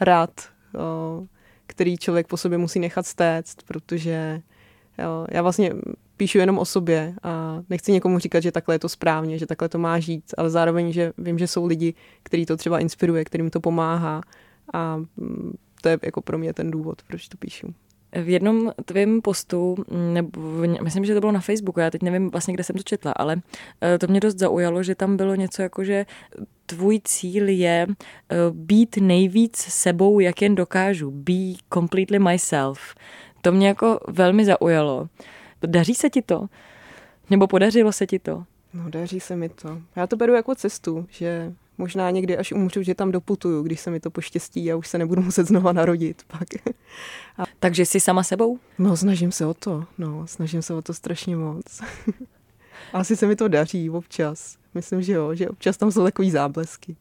rád, 0.00 0.30
který 1.66 1.96
člověk 1.96 2.26
po 2.26 2.36
sobě 2.36 2.58
musí 2.58 2.78
nechat 2.78 3.06
stéct, 3.06 3.62
protože 3.62 4.42
jo, 4.98 5.26
já 5.30 5.42
vlastně 5.42 5.72
píšu 6.16 6.38
jenom 6.38 6.58
o 6.58 6.64
sobě 6.64 7.14
a 7.22 7.62
nechci 7.70 7.92
někomu 7.92 8.18
říkat, 8.18 8.40
že 8.40 8.52
takhle 8.52 8.74
je 8.74 8.78
to 8.78 8.88
správně, 8.88 9.38
že 9.38 9.46
takhle 9.46 9.68
to 9.68 9.78
má 9.78 9.98
žít, 9.98 10.24
ale 10.38 10.50
zároveň, 10.50 10.92
že 10.92 11.12
vím, 11.18 11.38
že 11.38 11.46
jsou 11.46 11.66
lidi, 11.66 11.94
který 12.22 12.46
to 12.46 12.56
třeba 12.56 12.78
inspiruje, 12.78 13.24
kterým 13.24 13.50
to 13.50 13.60
pomáhá 13.60 14.20
a 14.72 14.96
mm, 14.96 15.52
to 15.82 15.88
je 15.88 15.98
jako 16.02 16.20
pro 16.20 16.38
mě 16.38 16.52
ten 16.52 16.70
důvod, 16.70 17.02
proč 17.02 17.28
to 17.28 17.36
píšu. 17.36 17.74
V 18.12 18.28
jednom 18.28 18.72
tvém 18.84 19.22
postu, 19.22 19.76
nebo 20.12 20.40
myslím, 20.82 21.04
že 21.04 21.14
to 21.14 21.20
bylo 21.20 21.32
na 21.32 21.40
Facebooku, 21.40 21.80
já 21.80 21.90
teď 21.90 22.02
nevím 22.02 22.30
vlastně, 22.30 22.54
kde 22.54 22.64
jsem 22.64 22.76
to 22.76 22.82
četla, 22.82 23.12
ale 23.12 23.36
eh, 23.80 23.98
to 23.98 24.06
mě 24.06 24.20
dost 24.20 24.38
zaujalo, 24.38 24.82
že 24.82 24.94
tam 24.94 25.16
bylo 25.16 25.34
něco 25.34 25.62
jako, 25.62 25.84
že 25.84 26.06
tvůj 26.66 27.00
cíl 27.04 27.48
je 27.48 27.86
eh, 27.88 28.36
být 28.52 28.96
nejvíc 28.96 29.56
sebou, 29.56 30.20
jak 30.20 30.42
jen 30.42 30.54
dokážu. 30.54 31.10
Be 31.10 31.54
completely 31.74 32.18
myself. 32.18 32.94
To 33.42 33.52
mě 33.52 33.68
jako 33.68 34.00
velmi 34.08 34.44
zaujalo. 34.44 35.08
Daří 35.66 35.94
se 35.94 36.10
ti 36.10 36.22
to? 36.22 36.46
Nebo 37.30 37.46
podařilo 37.46 37.92
se 37.92 38.06
ti 38.06 38.18
to? 38.18 38.44
No, 38.74 38.90
daří 38.90 39.20
se 39.20 39.36
mi 39.36 39.48
to. 39.48 39.82
Já 39.96 40.06
to 40.06 40.16
beru 40.16 40.34
jako 40.34 40.54
cestu, 40.54 41.06
že 41.10 41.52
možná 41.78 42.10
někdy 42.10 42.36
až 42.36 42.52
umřu, 42.52 42.82
že 42.82 42.94
tam 42.94 43.12
doputuju, 43.12 43.62
když 43.62 43.80
se 43.80 43.90
mi 43.90 44.00
to 44.00 44.10
poštěstí 44.10 44.72
a 44.72 44.76
už 44.76 44.88
se 44.88 44.98
nebudu 44.98 45.22
muset 45.22 45.46
znova 45.46 45.72
narodit 45.72 46.22
pak. 46.26 46.48
A... 47.38 47.44
Takže 47.58 47.86
jsi 47.86 48.00
sama 48.00 48.22
sebou? 48.22 48.58
No, 48.78 48.96
snažím 48.96 49.32
se 49.32 49.46
o 49.46 49.54
to. 49.54 49.84
No, 49.98 50.26
snažím 50.26 50.62
se 50.62 50.74
o 50.74 50.82
to 50.82 50.94
strašně 50.94 51.36
moc. 51.36 51.64
Asi 52.92 53.16
se 53.16 53.26
mi 53.26 53.36
to 53.36 53.48
daří 53.48 53.90
občas. 53.90 54.56
Myslím, 54.74 55.02
že 55.02 55.12
jo, 55.12 55.34
že 55.34 55.48
občas 55.48 55.76
tam 55.76 55.92
jsou 55.92 56.04
takový 56.04 56.30
záblesky. 56.30 56.96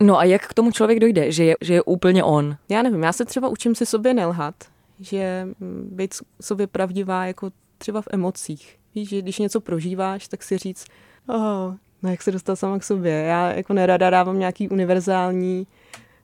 No 0.00 0.18
a 0.18 0.24
jak 0.24 0.48
k 0.48 0.54
tomu 0.54 0.72
člověk 0.72 1.00
dojde, 1.00 1.32
že 1.32 1.44
je, 1.44 1.56
že 1.60 1.74
je 1.74 1.82
úplně 1.82 2.24
on? 2.24 2.56
Já 2.68 2.82
nevím, 2.82 3.02
já 3.02 3.12
se 3.12 3.24
třeba 3.24 3.48
učím 3.48 3.74
si 3.74 3.86
sobě 3.86 4.14
nelhat, 4.14 4.54
že 5.00 5.48
mm, 5.60 5.88
být 5.92 6.14
sobě 6.40 6.66
pravdivá 6.66 7.26
jako 7.26 7.50
třeba 7.78 8.02
v 8.02 8.08
emocích. 8.12 8.78
Víš, 8.94 9.08
že 9.08 9.22
když 9.22 9.38
něco 9.38 9.60
prožíváš, 9.60 10.28
tak 10.28 10.42
si 10.42 10.58
říct, 10.58 10.86
oh, 11.28 11.74
no 12.02 12.10
jak 12.10 12.22
se 12.22 12.32
dostat 12.32 12.56
sama 12.56 12.78
k 12.78 12.84
sobě. 12.84 13.12
Já 13.12 13.52
jako 13.52 13.72
nerada 13.72 14.10
dávám 14.10 14.38
nějaký 14.38 14.68
univerzální 14.68 15.66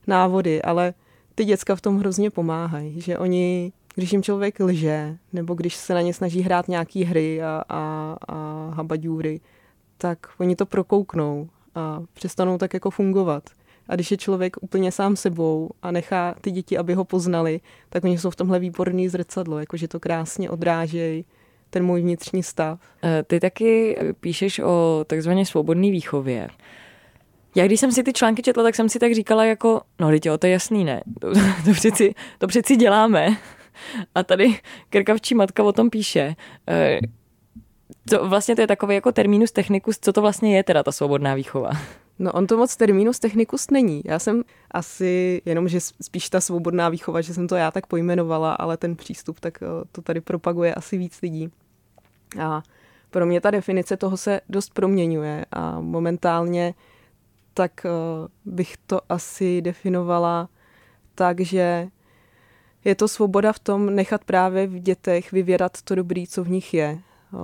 návody, 0.07 0.63
ale 0.63 0.95
ty 1.35 1.45
děcka 1.45 1.77
v 1.77 1.81
tom 1.81 1.99
hrozně 1.99 2.31
pomáhají, 2.31 3.01
že 3.01 3.19
oni, 3.19 3.73
když 3.95 4.13
jim 4.13 4.23
člověk 4.23 4.61
lže, 4.61 5.17
nebo 5.33 5.55
když 5.55 5.77
se 5.77 5.95
na 5.95 6.01
ně 6.01 6.15
snaží 6.15 6.41
hrát 6.43 6.69
nějaký 6.69 7.05
hry 7.05 7.43
a, 7.43 7.65
a, 7.69 8.17
a 8.29 8.71
habaďůry, 8.75 9.41
tak 9.99 10.19
oni 10.39 10.57
to 10.57 10.67
prokouknou 10.67 11.49
a 11.75 12.03
přestanou 12.13 12.59
tak 12.59 12.75
jako 12.75 12.91
fungovat. 12.91 13.51
A 13.89 13.95
když 13.95 14.11
je 14.11 14.17
člověk 14.17 14.57
úplně 14.61 14.93
sám 14.93 15.17
sebou 15.17 15.71
a 15.83 15.91
nechá 15.91 16.35
ty 16.41 16.51
děti, 16.51 16.79
aby 16.79 16.95
ho 16.95 17.05
poznali, 17.05 17.61
tak 17.89 18.05
oni 18.05 18.19
jsou 18.19 18.31
v 18.31 18.37
tomhle 18.37 18.59
výborný 18.59 19.09
zrcadlo, 19.09 19.59
jakože 19.59 19.89
to 19.89 20.01
krásně 20.01 20.51
odrážejí 20.51 21.25
ten 21.71 21.85
můj 21.85 22.03
vnitřní 22.03 22.43
stav. 22.43 22.81
Eh, 23.03 23.23
ty 23.23 23.41
taky 23.41 23.99
píšeš 24.21 24.59
o 24.59 25.05
takzvaně 25.07 25.47
svobodné 25.47 25.91
výchově. 25.91 26.49
Já 27.55 27.67
když 27.67 27.81
jsem 27.81 27.93
si 27.93 28.03
ty 28.03 28.13
články 28.13 28.43
četla, 28.43 28.63
tak 28.63 28.75
jsem 28.75 28.89
si 28.89 28.99
tak 28.99 29.15
říkala 29.15 29.45
jako, 29.45 29.81
no 30.01 30.09
teď 30.09 30.23
to 30.39 30.47
je 30.47 30.53
jasný, 30.53 30.85
ne? 30.85 31.03
To, 31.21 31.33
to, 31.65 31.73
přeci, 31.73 32.15
to 32.39 32.47
přeci 32.47 32.77
děláme. 32.77 33.37
A 34.15 34.23
tady 34.23 34.59
krkavčí 34.91 35.35
matka 35.35 35.63
o 35.63 35.73
tom 35.73 35.91
píše. 35.91 36.37
To, 38.11 38.25
eh, 38.25 38.29
vlastně 38.29 38.55
to 38.55 38.61
je 38.61 38.67
takový 38.67 38.95
jako 38.95 39.13
terminus 39.13 39.53
technicus, 39.53 39.99
co 40.01 40.13
to 40.13 40.21
vlastně 40.21 40.57
je 40.57 40.65
teda 40.65 40.83
ta 40.83 40.93
svobodná 40.93 41.35
výchova? 41.35 41.71
No 42.19 42.33
on 42.33 42.47
to 42.47 42.57
moc 42.57 42.77
terminus 42.77 43.19
technicus 43.19 43.71
není. 43.71 44.03
Já 44.05 44.19
jsem 44.19 44.43
asi, 44.71 45.43
jenom 45.45 45.69
že 45.69 45.81
spíš 45.81 46.31
ta 46.31 46.41
svobodná 46.41 46.89
výchova, 46.89 47.21
že 47.21 47.35
jsem 47.35 47.49
to 47.49 47.57
já 47.57 47.71
tak 47.71 47.87
pojmenovala, 47.87 48.55
ale 48.55 48.77
ten 48.77 48.97
přístup, 48.97 49.41
tak 49.41 49.63
eh, 49.63 49.67
to 49.93 50.03
tady 50.03 50.21
propaguje 50.21 50.75
asi 50.75 50.99
víc 50.99 51.21
lidí. 51.23 51.51
A 52.41 52.63
pro 53.11 53.27
mě 53.27 53.41
ta 53.41 53.51
definice 53.51 53.97
toho 53.97 54.17
se 54.17 54.41
dost 54.49 54.75
proměňuje 54.75 55.45
a 55.53 55.81
momentálně 55.81 56.75
tak 57.55 57.87
eh, 57.87 57.91
bych 58.45 58.77
to 58.87 59.01
asi 59.09 59.63
definovala 59.63 60.49
tak, 61.15 61.41
že 61.41 61.89
je 62.85 62.95
to 62.95 63.09
svoboda 63.09 63.53
v 63.53 63.59
tom 63.59 63.95
nechat 63.95 64.25
právě 64.25 64.67
v 64.67 64.79
dětech 64.79 65.33
vyvěrat 65.33 65.83
to 65.83 65.95
dobrý, 65.95 66.27
co 66.27 66.45
v 66.45 66.51
nich 66.51 66.75
je. 66.75 66.99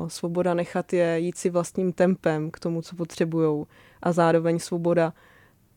Svoboda 0.08 0.54
nechat 0.54 0.92
je 0.92 1.18
jít 1.18 1.36
si 1.36 1.50
vlastním 1.50 1.92
tempem 1.92 2.50
k 2.50 2.58
tomu, 2.58 2.82
co 2.82 2.96
potřebujou. 2.96 3.66
A 4.02 4.12
zároveň 4.12 4.59
svoboda 4.59 5.12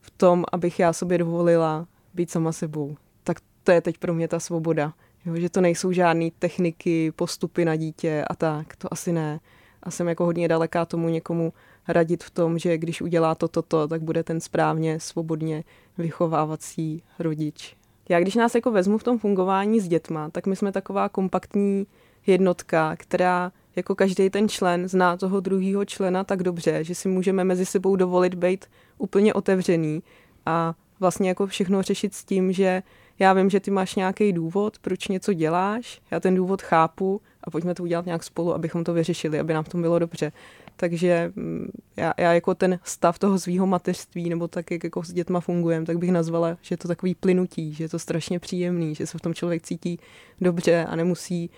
v 0.01 0.12
tom, 0.12 0.46
abych 0.51 0.80
já 0.80 0.94
sobě 0.94 1.18
dovolila 1.18 1.88
být 2.13 2.32
sama 2.32 2.51
sebou. 2.51 2.96
Tak 3.24 3.38
to 3.63 3.72
je 3.72 3.82
teď 3.82 3.98
pro 3.98 4.13
mě 4.13 4.27
ta 4.27 4.39
svoboda. 4.39 4.94
Jo, 5.25 5.36
že 5.36 5.50
to 5.50 5.62
nejsou 5.62 5.92
žádné 5.92 6.30
techniky, 6.39 7.12
postupy 7.12 7.65
na 7.65 7.75
dítě 7.75 8.25
a 8.30 8.36
tak. 8.36 8.75
To 8.75 8.94
asi 8.94 9.12
ne. 9.12 9.39
A 9.84 9.92
jsem 9.92 10.08
jako 10.08 10.25
hodně 10.25 10.48
daleká 10.48 10.86
tomu 10.86 11.10
někomu 11.10 11.53
radit 11.88 12.24
v 12.24 12.30
tom, 12.30 12.60
že 12.60 12.77
když 12.77 13.01
udělá 13.01 13.36
to, 13.36 13.48
toto, 13.48 13.68
to, 13.68 13.88
tak 13.88 14.01
bude 14.01 14.24
ten 14.24 14.42
správně, 14.42 15.00
svobodně 15.00 15.63
vychovávací 15.98 17.03
rodič. 17.20 17.75
Já 18.10 18.20
když 18.20 18.36
nás 18.36 18.56
jako 18.56 18.72
vezmu 18.72 18.98
v 18.98 19.03
tom 19.03 19.20
fungování 19.20 19.80
s 19.80 19.88
dětma, 19.88 20.30
tak 20.30 20.48
my 20.48 20.56
jsme 20.56 20.72
taková 20.72 21.10
kompaktní 21.10 21.88
jednotka, 22.27 22.96
která 22.96 23.51
jako 23.75 23.96
každý 23.96 24.30
ten 24.30 24.50
člen 24.50 24.88
zná 24.88 25.18
toho 25.18 25.39
druhého 25.39 25.86
člena 25.86 26.24
tak 26.24 26.44
dobře, 26.44 26.84
že 26.84 26.96
si 26.96 27.10
můžeme 27.10 27.44
mezi 27.44 27.65
sebou 27.65 27.96
dovolit 27.96 28.34
být 28.36 28.65
úplně 28.98 29.34
otevřený 29.34 30.03
a 30.46 30.74
vlastně 31.00 31.30
jako 31.30 31.48
všechno 31.48 31.82
řešit 31.82 32.13
s 32.13 32.24
tím, 32.24 32.51
že 32.51 32.84
já 33.20 33.34
vím, 33.34 33.50
že 33.50 33.60
ty 33.60 33.72
máš 33.72 33.96
nějaký 33.96 34.34
důvod, 34.34 34.80
proč 34.80 35.08
něco 35.08 35.34
děláš, 35.34 36.01
já 36.12 36.20
ten 36.20 36.36
důvod 36.36 36.62
chápu 36.62 37.22
a 37.44 37.51
pojďme 37.51 37.75
to 37.75 37.84
udělat 37.84 38.06
nějak 38.06 38.24
spolu, 38.24 38.53
abychom 38.53 38.84
to 38.84 38.94
vyřešili, 38.94 39.39
aby 39.39 39.53
nám 39.53 39.63
v 39.63 39.70
tom 39.70 39.82
bylo 39.82 40.00
dobře. 40.00 40.32
Takže 40.75 41.32
mm, 41.36 41.72
já, 41.98 42.13
já 42.18 42.34
jako 42.34 42.56
ten 42.56 42.80
stav 42.84 43.20
toho 43.20 43.39
svého 43.39 43.68
mateřství, 43.68 44.30
nebo 44.30 44.48
tak, 44.48 44.72
jak 44.72 44.84
jako 44.84 45.03
s 45.03 45.13
dětma 45.13 45.39
fungujem, 45.39 45.86
tak 45.86 45.98
bych 45.98 46.12
nazvala, 46.12 46.58
že 46.62 46.74
je 46.74 46.77
to 46.77 46.88
takový 46.88 47.15
plynutí, 47.15 47.74
že 47.74 47.84
je 47.84 47.89
to 47.89 48.00
strašně 48.00 48.39
příjemný, 48.39 48.96
že 48.96 49.08
se 49.08 49.18
v 49.18 49.22
tom 49.22 49.34
člověk 49.34 49.62
cítí 49.62 50.00
dobře 50.42 50.86
a 50.86 50.96
nemusí 50.96 51.50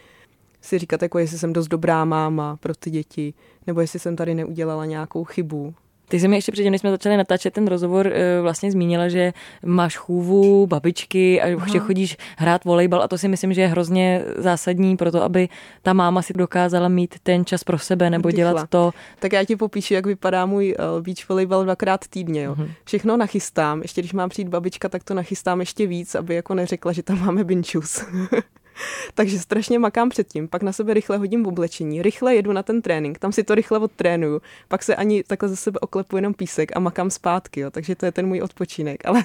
si 0.65 0.79
říkat, 0.79 1.01
jako 1.01 1.19
jestli 1.19 1.37
jsem 1.37 1.53
dost 1.53 1.67
dobrá 1.67 2.05
máma 2.05 2.55
pro 2.55 2.75
ty 2.75 2.89
děti, 2.89 3.33
nebo 3.67 3.81
jestli 3.81 3.99
jsem 3.99 4.15
tady 4.15 4.35
neudělala 4.35 4.85
nějakou 4.85 5.23
chybu. 5.23 5.73
Ty 6.07 6.19
jsi 6.19 6.27
mi 6.27 6.37
ještě 6.37 6.51
předtím, 6.51 6.71
než 6.71 6.81
jsme 6.81 6.91
začali 6.91 7.17
natáčet 7.17 7.53
ten 7.53 7.67
rozhovor, 7.67 8.07
eh, 8.07 8.41
vlastně 8.41 8.71
zmínila, 8.71 9.09
že 9.09 9.33
máš 9.65 9.97
chůvu, 9.97 10.67
babičky 10.67 11.41
a 11.41 11.55
Aha. 11.57 11.67
že 11.67 11.79
chodíš 11.79 12.17
hrát 12.37 12.65
volejbal 12.65 13.01
a 13.01 13.07
to 13.07 13.17
si 13.17 13.27
myslím, 13.27 13.53
že 13.53 13.61
je 13.61 13.67
hrozně 13.67 14.23
zásadní 14.37 14.97
pro 14.97 15.11
to, 15.11 15.23
aby 15.23 15.49
ta 15.81 15.93
máma 15.93 16.21
si 16.21 16.33
dokázala 16.33 16.87
mít 16.87 17.15
ten 17.23 17.45
čas 17.45 17.63
pro 17.63 17.79
sebe 17.79 18.09
nebo 18.09 18.29
Dychla. 18.29 18.37
dělat 18.37 18.69
to. 18.69 18.91
Tak 19.19 19.33
já 19.33 19.43
ti 19.43 19.55
popíšu, 19.55 19.93
jak 19.93 20.05
vypadá 20.05 20.45
můj 20.45 20.75
uh, 20.79 21.01
beach 21.01 21.29
volejbal 21.29 21.63
dvakrát 21.63 22.07
týdně. 22.07 22.43
Jo. 22.43 22.53
Uh-huh. 22.53 22.71
Všechno 22.83 23.17
nachystám, 23.17 23.81
ještě 23.81 24.01
když 24.01 24.13
má 24.13 24.29
přijít 24.29 24.47
babička, 24.47 24.89
tak 24.89 25.03
to 25.03 25.13
nachystám 25.13 25.59
ještě 25.59 25.87
víc, 25.87 26.15
aby 26.15 26.35
jako 26.35 26.53
neřekla, 26.53 26.91
že 26.91 27.03
tam 27.03 27.19
máme 27.25 27.43
binčus. 27.43 28.05
Takže 29.13 29.39
strašně 29.39 29.79
makám 29.79 30.09
předtím, 30.09 30.47
pak 30.47 30.63
na 30.63 30.71
sebe 30.71 30.93
rychle 30.93 31.17
hodím 31.17 31.43
v 31.43 31.47
oblečení, 31.47 32.01
rychle 32.01 32.35
jedu 32.35 32.53
na 32.53 32.63
ten 32.63 32.81
trénink, 32.81 33.19
tam 33.19 33.31
si 33.31 33.43
to 33.43 33.55
rychle 33.55 33.79
odtrénuju, 33.79 34.41
pak 34.67 34.83
se 34.83 34.95
ani 34.95 35.23
takhle 35.23 35.49
ze 35.49 35.55
sebe 35.55 35.79
oklepu 35.79 36.15
jenom 36.15 36.33
písek 36.33 36.71
a 36.75 36.79
makám 36.79 37.09
zpátky, 37.09 37.59
jo, 37.59 37.71
takže 37.71 37.95
to 37.95 38.05
je 38.05 38.11
ten 38.11 38.27
můj 38.27 38.41
odpočinek. 38.41 39.05
Ale 39.05 39.23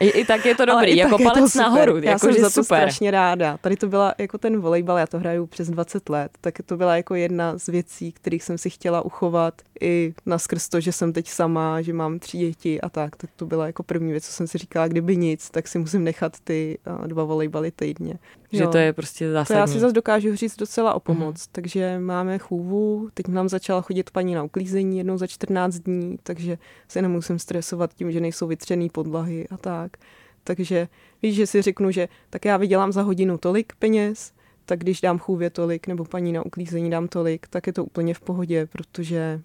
I, 0.00 0.08
i 0.08 0.24
tak 0.24 0.46
je 0.46 0.54
to 0.54 0.64
dobrý, 0.72 0.96
jako 0.96 1.18
palec 1.18 1.54
nahoru. 1.54 1.96
Já 1.98 2.10
jako, 2.10 2.18
jsem 2.18 2.32
že 2.32 2.40
za 2.40 2.46
to 2.46 2.64
super. 2.64 2.64
strašně 2.78 3.10
ráda. 3.10 3.56
Tady 3.56 3.76
to 3.76 3.88
byla 3.88 4.14
jako 4.18 4.38
ten 4.38 4.60
volejbal, 4.60 4.98
já 4.98 5.06
to 5.06 5.18
hraju 5.18 5.46
přes 5.46 5.70
20 5.70 6.08
let, 6.08 6.30
tak 6.40 6.54
to 6.66 6.76
byla 6.76 6.96
jako 6.96 7.14
jedna 7.14 7.58
z 7.58 7.66
věcí, 7.66 8.12
kterých 8.12 8.42
jsem 8.42 8.58
si 8.58 8.70
chtěla 8.70 9.04
uchovat 9.04 9.54
i 9.80 10.14
naskrz 10.26 10.68
to, 10.68 10.80
že 10.80 10.92
jsem 10.92 11.12
teď 11.12 11.28
sama, 11.28 11.82
že 11.82 11.92
mám 11.92 12.18
tři 12.18 12.38
děti 12.38 12.80
a 12.80 12.88
tak, 12.88 13.16
tak 13.16 13.30
to 13.36 13.46
byla 13.46 13.66
jako 13.66 13.82
první 13.82 14.10
věc, 14.10 14.26
co 14.26 14.32
jsem 14.32 14.46
si 14.46 14.58
říkala, 14.58 14.88
kdyby 14.88 15.16
nic, 15.16 15.50
tak 15.50 15.68
si 15.68 15.78
musím 15.78 16.04
nechat 16.04 16.40
ty 16.44 16.78
dva 17.06 17.24
volejbaly 17.24 17.70
týdně. 17.70 18.18
Že 18.52 18.66
to 18.66 18.78
je 18.78 18.92
prostě 18.92 19.32
zásadní. 19.32 19.56
To 19.56 19.60
já 19.60 19.66
si 19.66 19.80
zase 19.80 19.92
dokážu 19.92 20.36
říct 20.36 20.56
docela 20.56 20.94
o 20.94 21.00
pomoc. 21.00 21.46
Mm. 21.46 21.50
Takže 21.52 21.98
máme 21.98 22.38
chůvu, 22.38 23.08
teď 23.14 23.28
nám 23.28 23.48
začala 23.48 23.80
chodit 23.80 24.10
paní 24.10 24.34
na 24.34 24.42
uklízení 24.42 24.98
jednou 24.98 25.18
za 25.18 25.26
14 25.26 25.74
dní, 25.74 26.18
takže 26.22 26.58
se 26.88 27.02
nemusím 27.02 27.38
stresovat 27.38 27.94
tím, 27.94 28.12
že 28.12 28.20
nejsou 28.20 28.46
vytřený 28.46 28.90
podlahy 28.90 29.48
a 29.48 29.56
tak. 29.56 29.96
Takže 30.44 30.88
víš, 31.22 31.34
že 31.34 31.46
si 31.46 31.62
řeknu, 31.62 31.90
že 31.90 32.08
tak 32.30 32.44
já 32.44 32.56
vydělám 32.56 32.92
za 32.92 33.02
hodinu 33.02 33.38
tolik 33.38 33.72
peněz, 33.78 34.32
tak 34.64 34.78
když 34.78 35.00
dám 35.00 35.18
chůvě 35.18 35.50
tolik, 35.50 35.86
nebo 35.86 36.04
paní 36.04 36.32
na 36.32 36.46
uklízení 36.46 36.90
dám 36.90 37.08
tolik, 37.08 37.46
tak 37.48 37.66
je 37.66 37.72
to 37.72 37.84
úplně 37.84 38.14
v 38.14 38.20
pohodě, 38.20 38.66
protože 38.66 39.40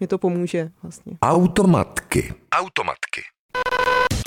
mě 0.00 0.06
to 0.06 0.18
pomůže 0.18 0.70
vlastně. 0.82 1.18
Automatky. 1.22 2.34
Automatky. 2.52 3.20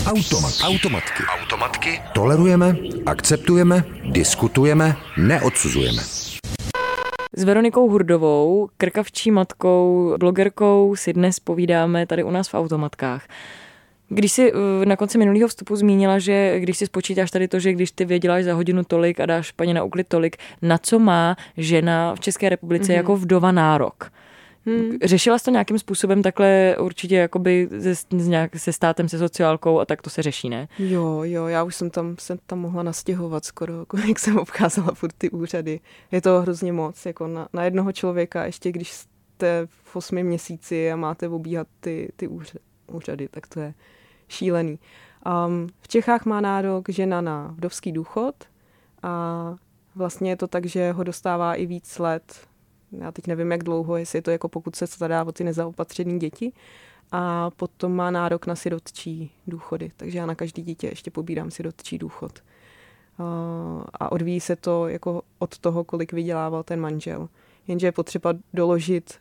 Automat. 0.06 0.54
Automatky. 0.64 1.24
Automatky. 1.42 2.02
Tolerujeme, 2.14 2.76
akceptujeme, 3.06 3.84
diskutujeme, 4.12 4.96
neodsuzujeme. 5.18 6.02
S 7.36 7.44
Veronikou 7.44 7.90
Hurdovou, 7.90 8.70
krkavčí 8.78 9.32
matkou, 9.32 10.16
blogerkou 10.18 10.96
si 10.96 11.14
dnes 11.14 11.40
povídáme 11.40 12.08
tady 12.08 12.24
u 12.24 12.32
nás 12.32 12.48
v 12.48 12.54
automatkách. 12.54 13.28
Když 14.10 14.32
jsi 14.32 14.52
eh, 14.54 14.86
na 14.86 14.96
konci 14.96 15.18
minulého 15.18 15.48
vstupu 15.48 15.76
zmínila, 15.76 16.20
že 16.20 16.60
když 16.60 16.78
si 16.78 16.86
spočítáš 16.86 17.32
tady 17.32 17.48
to, 17.48 17.60
že 17.60 17.74
když 17.74 17.92
ty 17.92 18.06
věděláš 18.06 18.44
za 18.44 18.54
hodinu 18.54 18.84
tolik 18.84 19.20
a 19.20 19.26
dáš 19.26 19.52
paní 19.52 19.74
na 19.74 19.84
uklid 19.84 20.08
tolik, 20.08 20.38
na 20.62 20.78
co 20.78 21.00
má 21.00 21.36
žena 21.58 22.16
v 22.16 22.20
České 22.20 22.50
republice 22.50 22.92
mm-hmm. 22.92 22.96
jako 22.96 23.16
vdova 23.16 23.52
nárok? 23.52 24.12
Hmm. 24.66 24.98
Řešila 25.04 25.40
jsi 25.40 25.46
to 25.46 25.52
nějakým 25.52 25.80
způsobem 25.80 26.22
takhle 26.22 26.76
určitě 26.80 27.16
jakoby 27.16 27.70
se, 27.94 28.06
nějak, 28.12 28.56
se 28.56 28.74
státem, 28.74 29.10
se 29.10 29.20
sociálkou 29.20 29.80
a 29.80 29.86
tak 29.86 30.02
to 30.02 30.10
se 30.10 30.22
řeší, 30.22 30.50
ne? 30.50 30.68
Jo, 30.80 31.22
jo, 31.24 31.48
já 31.48 31.64
už 31.64 31.76
jsem 31.76 31.90
tam, 31.90 32.16
jsem 32.20 32.38
tam 32.46 32.60
mohla 32.60 32.84
nastěhovat 32.84 33.46
skoro, 33.46 33.80
jako 33.80 33.98
jak 33.98 34.20
jsem 34.20 34.38
obcházela 34.38 34.94
furt 34.94 35.14
ty 35.18 35.30
úřady. 35.30 35.80
Je 36.12 36.22
to 36.22 36.42
hrozně 36.42 36.74
moc, 36.74 37.06
jako 37.06 37.28
na, 37.28 37.48
na 37.54 37.64
jednoho 37.64 37.92
člověka, 37.92 38.46
ještě 38.46 38.72
když 38.72 38.92
jste 38.92 39.68
v 39.84 39.96
osmi 39.96 40.24
měsíci 40.24 40.92
a 40.92 40.96
máte 40.96 41.28
obíhat 41.30 41.68
ty, 41.80 42.12
ty 42.16 42.30
úřady, 42.88 43.28
tak 43.28 43.48
to 43.48 43.60
je 43.60 43.74
šílený. 44.28 44.80
Um, 45.48 45.70
v 45.82 45.88
Čechách 45.88 46.26
má 46.26 46.42
nárok 46.42 46.90
žena 46.90 47.22
na 47.22 47.54
vdovský 47.58 47.92
důchod 47.92 48.36
a 49.04 49.56
vlastně 49.96 50.30
je 50.30 50.36
to 50.36 50.48
tak, 50.48 50.66
že 50.66 50.92
ho 50.92 51.04
dostává 51.04 51.56
i 51.56 51.66
víc 51.66 52.00
let 52.00 52.48
já 53.00 53.12
teď 53.12 53.28
nevím, 53.28 53.52
jak 53.52 53.64
dlouho, 53.64 53.98
jestli 53.98 54.18
je 54.18 54.22
to 54.22 54.32
jako 54.32 54.50
pokud 54.50 54.76
se 54.76 54.88
stará 54.88 55.24
o 55.24 55.32
ty 55.32 55.44
nezaopatřené 55.44 56.20
děti, 56.20 56.54
a 57.16 57.50
potom 57.50 57.96
má 57.96 58.12
nárok 58.12 58.48
na 58.48 58.56
sirotčí 58.56 59.32
důchody. 59.48 59.92
Takže 59.98 60.18
já 60.18 60.26
na 60.26 60.36
každý 60.36 60.62
dítě 60.62 60.88
ještě 60.88 61.12
pobírám 61.12 61.52
sirotčí 61.52 61.98
důchod. 61.98 62.44
A 63.94 64.12
odvíjí 64.12 64.40
se 64.40 64.56
to 64.56 64.88
jako 64.88 65.22
od 65.40 65.58
toho, 65.58 65.84
kolik 65.84 66.14
vydělával 66.14 66.64
ten 66.64 66.80
manžel. 66.80 67.30
jenže 67.68 67.88
je 67.88 67.92
potřeba 67.92 68.34
doložit, 68.54 69.20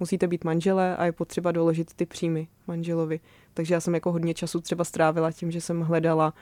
musíte 0.00 0.26
být 0.26 0.44
manželé 0.44 0.96
a 0.96 1.04
je 1.04 1.12
potřeba 1.12 1.52
doložit 1.52 1.94
ty 1.94 2.06
příjmy 2.06 2.48
manželovi. 2.66 3.20
Takže 3.54 3.74
já 3.74 3.80
jsem 3.80 3.94
jako 3.94 4.12
hodně 4.12 4.34
času 4.34 4.60
třeba 4.60 4.84
strávila 4.84 5.32
tím, 5.32 5.50
že 5.50 5.60
jsem 5.60 5.80
hledala 5.80 6.34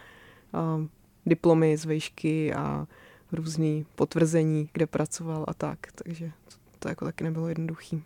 diplomy 1.27 1.77
z 1.77 1.85
vejšky 1.85 2.55
a 2.55 2.87
různý 3.33 3.87
potvrzení, 3.95 4.69
kde 4.73 4.87
pracoval 4.87 5.45
a 5.49 5.55
tak. 5.55 5.79
Takže 5.95 6.33
to, 6.87 6.91
jako 6.91 7.05
taky 7.05 7.25
nebylo 7.25 7.49
jednoduchý. 7.49 8.03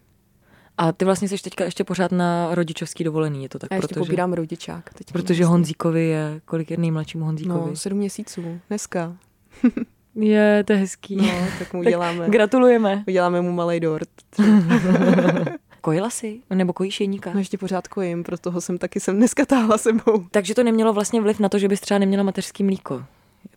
A 0.78 0.92
ty 0.92 1.04
vlastně 1.04 1.28
jsi 1.28 1.42
teďka 1.42 1.64
ještě 1.64 1.84
pořád 1.84 2.12
na 2.12 2.54
rodičovský 2.54 3.04
dovolený, 3.04 3.42
je 3.42 3.48
to 3.48 3.58
tak? 3.58 3.70
Já 3.70 3.76
ještě 3.76 3.88
protože, 3.88 4.00
pobírám 4.00 4.32
rodičák. 4.32 4.94
Teď 4.94 5.12
protože 5.12 5.44
Honzíkovi 5.44 6.04
je, 6.04 6.40
kolik 6.44 6.70
je 6.70 6.76
nejmladšímu 6.76 7.24
Honzíkovi? 7.24 7.70
No, 7.70 7.76
sedm 7.76 7.98
měsíců, 7.98 8.60
dneska. 8.68 9.16
je, 10.14 10.64
to 10.64 10.72
je 10.72 10.78
hezký. 10.78 11.16
No, 11.16 11.28
tak 11.58 11.72
mu 11.72 11.80
uděláme, 11.80 12.28
Gratulujeme. 12.30 13.04
uděláme 13.08 13.40
mu 13.40 13.52
malý 13.52 13.80
dort. 13.80 14.08
Kojila 15.80 16.10
jsi? 16.10 16.40
Nebo 16.54 16.72
kojíš 16.72 17.00
jeníka? 17.00 17.30
No 17.32 17.38
ještě 17.38 17.58
pořád 17.58 17.88
kojím, 17.88 18.22
proto 18.22 18.60
jsem 18.60 18.78
taky 18.78 19.00
jsem 19.00 19.16
dneska 19.16 19.46
táhla 19.46 19.78
sebou. 19.78 20.24
Takže 20.30 20.54
to 20.54 20.64
nemělo 20.64 20.92
vlastně 20.92 21.20
vliv 21.20 21.40
na 21.40 21.48
to, 21.48 21.58
že 21.58 21.68
bys 21.68 21.80
třeba 21.80 21.98
neměla 21.98 22.22
mateřský 22.22 22.64
mlíko. 22.64 23.04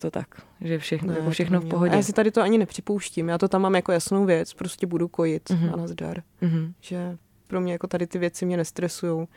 To 0.03 0.11
tak, 0.11 0.27
že 0.61 0.79
všechno, 0.79 1.13
Ne, 1.13 1.19
jako 1.19 1.29
všechno 1.31 1.61
v 1.61 1.65
pohodě. 1.65 1.91
A 1.91 1.95
já 1.95 2.03
si 2.03 2.13
tady 2.13 2.31
to 2.31 2.41
ani 2.41 2.57
nepřipouštím. 2.57 3.29
Já 3.29 3.37
to 3.37 3.47
tam 3.47 3.61
mám 3.61 3.75
jako 3.75 3.91
jasnou 3.91 4.25
věc, 4.25 4.53
prostě 4.53 4.87
budu 4.87 5.07
kojit 5.07 5.49
Mhm. 5.49 5.69
a 5.73 5.75
nazdar. 5.77 6.21
Mhm. 6.41 6.73
Že 6.81 7.17
pro 7.47 7.61
mě 7.61 7.71
jako 7.73 7.87
tady 7.87 8.07
ty 8.07 8.19
věci 8.19 8.45
mě 8.45 8.57
nestresujou. 8.57 9.27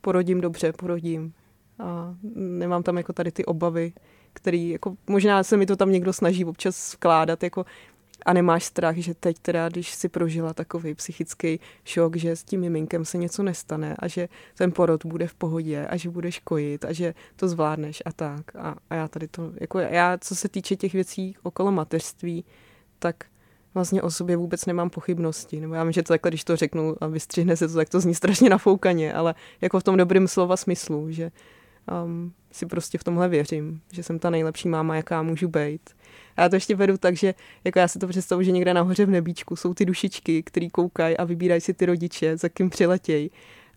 Porodím 0.00 0.40
dobře, 0.40 0.72
porodím. 0.72 1.32
A 1.78 2.14
nemám 2.34 2.82
tam 2.82 2.96
jako 2.96 3.12
tady 3.12 3.32
ty 3.32 3.44
obavy, 3.44 3.92
který 4.32 4.68
jako, 4.70 4.96
možná 5.06 5.42
se 5.42 5.56
mi 5.56 5.66
to 5.66 5.76
tam 5.76 5.92
někdo 5.92 6.12
snaží 6.12 6.44
občas 6.44 6.94
vkládat, 6.94 7.42
jako 7.42 7.64
a 8.26 8.32
nemáš 8.32 8.64
strach, 8.64 8.96
že 8.96 9.14
teď 9.14 9.38
teda, 9.38 9.68
když 9.68 9.94
si 9.94 10.08
prožila 10.08 10.54
takový 10.54 10.94
psychický 10.94 11.60
šok, 11.84 12.16
že 12.16 12.36
s 12.36 12.44
tím 12.44 12.60
miminkem 12.60 13.04
se 13.04 13.18
něco 13.18 13.42
nestane 13.42 13.96
a 13.98 14.08
že 14.08 14.28
ten 14.54 14.72
porod 14.72 15.04
bude 15.04 15.26
v 15.26 15.34
pohodě 15.34 15.86
a 15.86 15.96
že 15.96 16.10
budeš 16.10 16.38
kojit 16.38 16.84
a 16.84 16.92
že 16.92 17.14
to 17.36 17.48
zvládneš 17.48 18.02
a 18.06 18.12
tak. 18.12 18.56
A, 18.56 18.74
a 18.90 18.94
já 18.94 19.08
tady 19.08 19.28
to, 19.28 19.52
jako 19.60 19.78
já, 19.78 20.18
co 20.18 20.36
se 20.36 20.48
týče 20.48 20.76
těch 20.76 20.92
věcí 20.92 21.36
okolo 21.42 21.72
mateřství, 21.72 22.44
tak 22.98 23.24
vlastně 23.74 24.02
o 24.02 24.10
sobě 24.10 24.36
vůbec 24.36 24.66
nemám 24.66 24.90
pochybnosti. 24.90 25.60
Nebo 25.60 25.74
já 25.74 25.84
vím, 25.84 25.92
že 25.92 26.02
to 26.02 26.12
takhle, 26.12 26.30
když 26.30 26.44
to 26.44 26.56
řeknu 26.56 26.96
a 27.00 27.06
vystřihne 27.06 27.56
se 27.56 27.68
to, 27.68 27.74
tak 27.74 27.88
to 27.88 28.00
zní 28.00 28.14
strašně 28.14 28.50
nafoukaně, 28.50 29.14
ale 29.14 29.34
jako 29.60 29.80
v 29.80 29.84
tom 29.84 29.96
dobrým 29.96 30.28
slova 30.28 30.56
smyslu, 30.56 31.10
že 31.10 31.30
um, 32.04 32.32
si 32.52 32.66
prostě 32.66 32.98
v 32.98 33.04
tomhle 33.04 33.28
věřím, 33.28 33.80
že 33.92 34.02
jsem 34.02 34.18
ta 34.18 34.30
nejlepší 34.30 34.68
máma, 34.68 34.96
jaká 34.96 35.22
můžu 35.22 35.48
být. 35.48 35.90
A 36.36 36.42
já 36.42 36.48
to 36.48 36.56
ještě 36.56 36.76
vedu 36.76 36.98
tak, 36.98 37.16
že 37.16 37.34
jako 37.64 37.78
já 37.78 37.88
si 37.88 37.98
to 37.98 38.06
představuji, 38.06 38.44
že 38.44 38.52
někde 38.52 38.74
nahoře 38.74 39.06
v 39.06 39.10
nebíčku 39.10 39.56
jsou 39.56 39.74
ty 39.74 39.84
dušičky, 39.84 40.42
který 40.42 40.70
koukají 40.70 41.16
a 41.16 41.24
vybírají 41.24 41.60
si 41.60 41.74
ty 41.74 41.86
rodiče, 41.86 42.36
za 42.36 42.48
kým 42.48 42.70
přiletějí. 42.70 43.30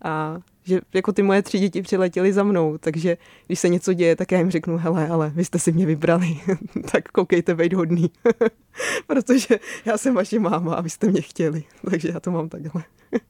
A 0.03 0.39
že 0.63 0.82
jako 0.94 1.12
ty 1.12 1.24
moje 1.24 1.41
tři 1.41 1.60
děti 1.60 1.82
přiletěly 1.82 2.34
za 2.34 2.44
mnou, 2.44 2.77
takže 2.77 3.18
když 3.48 3.60
se 3.60 3.70
něco 3.70 3.94
děje, 3.94 4.15
tak 4.15 4.32
já 4.32 4.39
jim 4.39 4.51
řeknu, 4.51 4.77
hele, 4.77 5.08
ale 5.08 5.30
vy 5.30 5.46
jste 5.46 5.60
si 5.60 5.72
mě 5.72 5.86
vybrali, 5.86 6.38
tak 6.91 7.08
koukejte, 7.08 7.56
bejt 7.56 7.74
hodný. 7.74 8.12
Protože 9.08 9.60
já 9.86 9.98
jsem 9.98 10.15
vaše 10.15 10.39
máma 10.39 10.75
a 10.75 10.82
vy 10.82 10.89
jste 10.89 11.08
mě 11.08 11.22
chtěli, 11.22 11.63
takže 11.89 12.10
já 12.13 12.20
to 12.20 12.32
mám 12.32 12.50
takhle. 12.50 12.84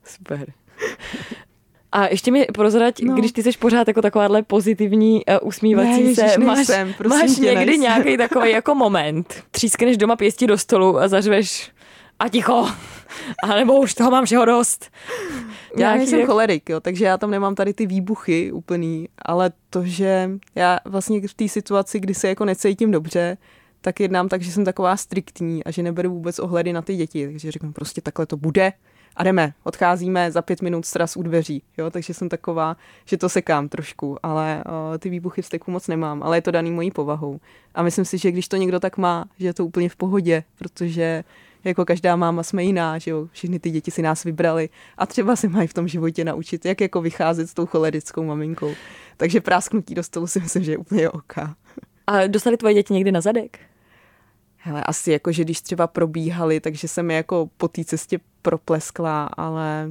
Super. 0.04 0.54
A 1.92 2.08
ještě 2.08 2.32
mi 2.32 2.46
prozrať, 2.54 3.02
no. 3.02 3.16
Když 3.16 3.32
ty 3.32 3.44
jsi 3.44 3.52
pořád 3.52 3.88
jako 3.88 4.02
takováhle 4.02 4.44
pozitivní, 4.44 5.22
uh, 5.26 5.48
usmívací 5.48 6.04
Ne, 6.04 6.16
se, 6.16 6.22
ježiš, 6.22 6.38
máš, 6.38 6.56
nejsem, 6.56 6.94
prosím 6.98 7.20
máš 7.20 7.36
tě, 7.36 7.42
někdy 7.42 7.78
nějaký 7.78 8.18
takový 8.18 8.52
jako 8.52 8.76
moment, 8.76 9.44
třískneš 9.52 9.98
doma 9.98 10.16
pěstí 10.16 10.48
do 10.48 10.58
stolu 10.58 11.00
a 11.00 11.08
zařveš 11.08 11.72
a 12.20 12.30
ticho, 12.30 12.68
a 13.44 13.56
nebo 13.56 13.80
už 13.80 13.94
toho 13.94 14.12
mám 14.12 14.26
všeho 14.26 14.46
dost. 14.46 14.92
Já 15.78 15.96
nejsem 15.96 16.20
jako- 16.20 16.32
cholerik, 16.32 16.70
jo, 16.70 16.80
takže 16.80 17.06
já 17.06 17.18
tam 17.18 17.32
nemám 17.32 17.56
tady 17.56 17.74
ty 17.74 17.86
výbuchy 17.86 18.52
úplný, 18.52 19.10
ale 19.26 19.52
to, 19.70 19.86
že 19.86 20.30
já 20.56 20.80
vlastně 20.86 21.28
v 21.28 21.34
té 21.34 21.48
situaci, 21.48 22.00
kdy 22.00 22.14
se 22.14 22.28
jako 22.28 22.46
necítím 22.46 22.92
dobře, 22.92 23.38
tak 23.82 24.00
jednám 24.00 24.30
tak, 24.30 24.42
že 24.42 24.52
jsem 24.52 24.66
taková 24.66 24.98
striktní 24.98 25.64
a 25.64 25.72
že 25.72 25.84
neberu 25.84 26.10
vůbec 26.10 26.40
ohledy 26.40 26.74
na 26.74 26.82
ty 26.82 26.96
děti. 26.96 27.28
Takže 27.28 27.52
řeknu 27.52 27.72
prostě 27.74 28.02
takhle 28.02 28.26
to 28.26 28.38
bude 28.38 28.74
a 29.16 29.24
jdeme, 29.24 29.54
odcházíme 29.64 30.32
za 30.32 30.42
pět 30.42 30.62
minut 30.62 30.86
stras 30.86 31.18
u 31.18 31.24
dveří. 31.24 31.64
Jo? 31.78 31.90
Takže 31.90 32.14
jsem 32.14 32.30
taková, 32.30 32.78
že 33.06 33.18
to 33.18 33.30
sekám 33.30 33.70
trošku, 33.70 34.18
ale 34.24 34.64
uh, 34.66 34.98
ty 34.98 35.10
výbuchy 35.10 35.42
vzteku 35.42 35.72
moc 35.72 35.88
nemám, 35.88 36.24
ale 36.24 36.38
je 36.38 36.42
to 36.42 36.52
daný 36.52 36.72
mojí 36.72 36.92
povahou. 36.92 37.40
A 37.76 37.84
myslím 37.84 38.06
si, 38.06 38.18
že 38.18 38.32
když 38.32 38.48
to 38.48 38.58
někdo 38.58 38.80
tak 38.80 38.98
má, 38.98 39.26
že 39.40 39.48
je 39.48 39.54
to 39.54 39.66
úplně 39.66 39.90
v 39.90 39.96
pohodě, 39.96 40.44
protože 40.58 41.24
jako 41.64 41.86
každá 41.86 42.16
máma 42.16 42.44
jsme 42.44 42.64
jiná, 42.64 42.98
že 42.98 43.12
jo, 43.12 43.28
všechny 43.32 43.60
ty 43.60 43.72
děti 43.72 43.92
si 43.92 44.02
nás 44.02 44.24
vybrali 44.24 44.70
a 44.98 45.06
třeba 45.06 45.36
se 45.36 45.48
mají 45.48 45.68
v 45.68 45.74
tom 45.74 45.88
životě 45.88 46.26
naučit, 46.26 46.66
jak 46.66 46.82
jako 46.82 47.02
vycházet 47.02 47.48
s 47.48 47.54
tou 47.54 47.66
cholerickou 47.66 48.24
maminkou. 48.24 48.74
Takže 49.18 49.42
prásknutí 49.42 49.96
do 49.96 50.04
stolu 50.04 50.28
si 50.28 50.40
myslím, 50.40 50.64
že 50.64 50.72
je 50.72 50.78
úplně 50.78 51.10
OK. 51.10 51.38
A 52.08 52.28
dostali 52.28 52.58
tvoje 52.58 52.74
děti 52.74 52.94
někdy 52.94 53.12
na 53.12 53.22
zadek? 53.22 53.60
Hele, 54.64 54.84
asi 54.84 55.12
jako, 55.12 55.32
že 55.32 55.44
když 55.44 55.62
třeba 55.62 55.88
probíhali, 55.88 56.60
takže 56.60 56.88
jsem 56.88 57.12
je 57.12 57.18
jako 57.18 57.50
po 57.58 57.68
té 57.68 57.84
cestě 57.84 58.20
propleskla, 58.42 59.26
ale 59.26 59.88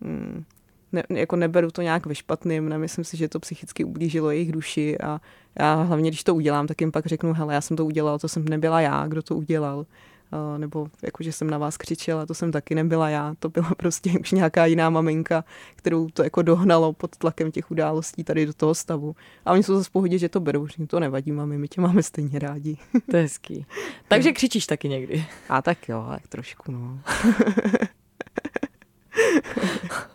mm, 0.00 0.44
ne, 0.92 1.02
jako 1.08 1.36
neberu 1.36 1.70
to 1.70 1.82
nějak 1.82 2.06
ve 2.06 2.14
špatným, 2.14 2.68
nemyslím 2.68 3.04
si, 3.04 3.16
že 3.16 3.28
to 3.28 3.40
psychicky 3.40 3.84
ublížilo 3.84 4.30
jejich 4.30 4.52
duši 4.52 4.98
a 4.98 5.20
já 5.58 5.74
hlavně, 5.74 6.10
když 6.10 6.24
to 6.24 6.34
udělám, 6.34 6.66
tak 6.66 6.80
jim 6.80 6.92
pak 6.92 7.06
řeknu, 7.06 7.32
hele, 7.32 7.54
já 7.54 7.60
jsem 7.60 7.76
to 7.76 7.86
udělal, 7.86 8.18
to 8.18 8.28
jsem 8.28 8.44
nebyla 8.44 8.80
já, 8.80 9.06
kdo 9.06 9.22
to 9.22 9.36
udělal. 9.36 9.86
Uh, 10.32 10.58
nebo 10.58 10.86
jako, 11.02 11.22
že 11.22 11.32
jsem 11.32 11.50
na 11.50 11.58
vás 11.58 11.76
křičela, 11.76 12.26
to 12.26 12.34
jsem 12.34 12.52
taky 12.52 12.74
nebyla 12.74 13.08
já, 13.08 13.34
to 13.38 13.48
byla 13.48 13.70
prostě 13.76 14.10
už 14.20 14.32
nějaká 14.32 14.66
jiná 14.66 14.90
maminka, 14.90 15.44
kterou 15.76 16.08
to 16.08 16.22
jako 16.22 16.42
dohnalo 16.42 16.92
pod 16.92 17.16
tlakem 17.16 17.50
těch 17.50 17.70
událostí 17.70 18.24
tady 18.24 18.46
do 18.46 18.52
toho 18.52 18.74
stavu. 18.74 19.16
A 19.44 19.52
oni 19.52 19.62
jsou 19.62 19.74
zase 19.74 19.88
v 19.88 19.92
pohodě, 19.92 20.18
že 20.18 20.28
to 20.28 20.40
berou, 20.40 20.66
že 20.66 20.74
jim 20.78 20.86
to 20.86 21.00
nevadí, 21.00 21.32
mami, 21.32 21.58
my 21.58 21.68
tě 21.68 21.80
máme 21.80 22.02
stejně 22.02 22.38
rádi. 22.38 22.76
To 23.10 23.16
je 23.16 23.22
hezký. 23.22 23.66
Takže 24.08 24.32
křičíš 24.32 24.66
taky 24.66 24.88
někdy. 24.88 25.26
A 25.48 25.62
tak 25.62 25.88
jo, 25.88 26.06
tak 26.10 26.26
trošku, 26.28 26.72
no. 26.72 26.98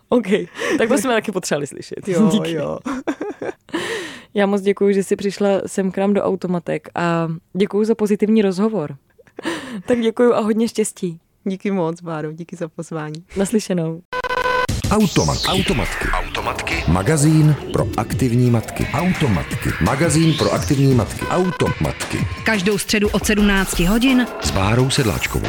OK, 0.08 0.26
tak 0.78 0.88
to 0.88 0.98
jsme 0.98 1.14
taky 1.14 1.32
potřebovali 1.32 1.66
slyšet. 1.66 2.08
Jo, 2.08 2.28
Díky. 2.32 2.52
jo. 2.52 2.78
Já 4.34 4.46
moc 4.46 4.62
děkuji, 4.62 4.94
že 4.94 5.02
jsi 5.04 5.16
přišla 5.16 5.48
sem 5.66 5.90
k 5.92 5.98
nám 5.98 6.14
do 6.14 6.22
Automatek 6.22 6.88
a 6.94 7.28
děkuji 7.52 7.84
za 7.84 7.94
pozitivní 7.94 8.42
rozhovor. 8.42 8.96
tak 9.86 10.00
děkuji 10.00 10.32
a 10.34 10.40
hodně 10.40 10.68
štěstí. 10.68 11.18
Díky 11.44 11.70
moc, 11.70 12.00
Báro, 12.02 12.32
díky 12.32 12.56
za 12.56 12.68
pozvání. 12.68 13.24
Naslyšenou. 13.36 14.02
Automatky. 14.90 15.46
Automatky. 15.48 16.08
Automatky. 16.08 16.84
Magazín 16.88 17.56
pro 17.72 17.86
aktivní 17.96 18.50
matky. 18.50 18.86
Automatky. 18.94 19.70
Magazín 19.80 20.34
pro 20.34 20.52
aktivní 20.52 20.94
matky. 20.94 21.26
Automatky. 21.26 22.18
Každou 22.44 22.78
středu 22.78 23.08
od 23.08 23.26
17 23.26 23.80
hodin 23.80 24.26
S 24.40 24.50
Bárou 24.50 24.90
Sedláčkovou. 24.90 25.48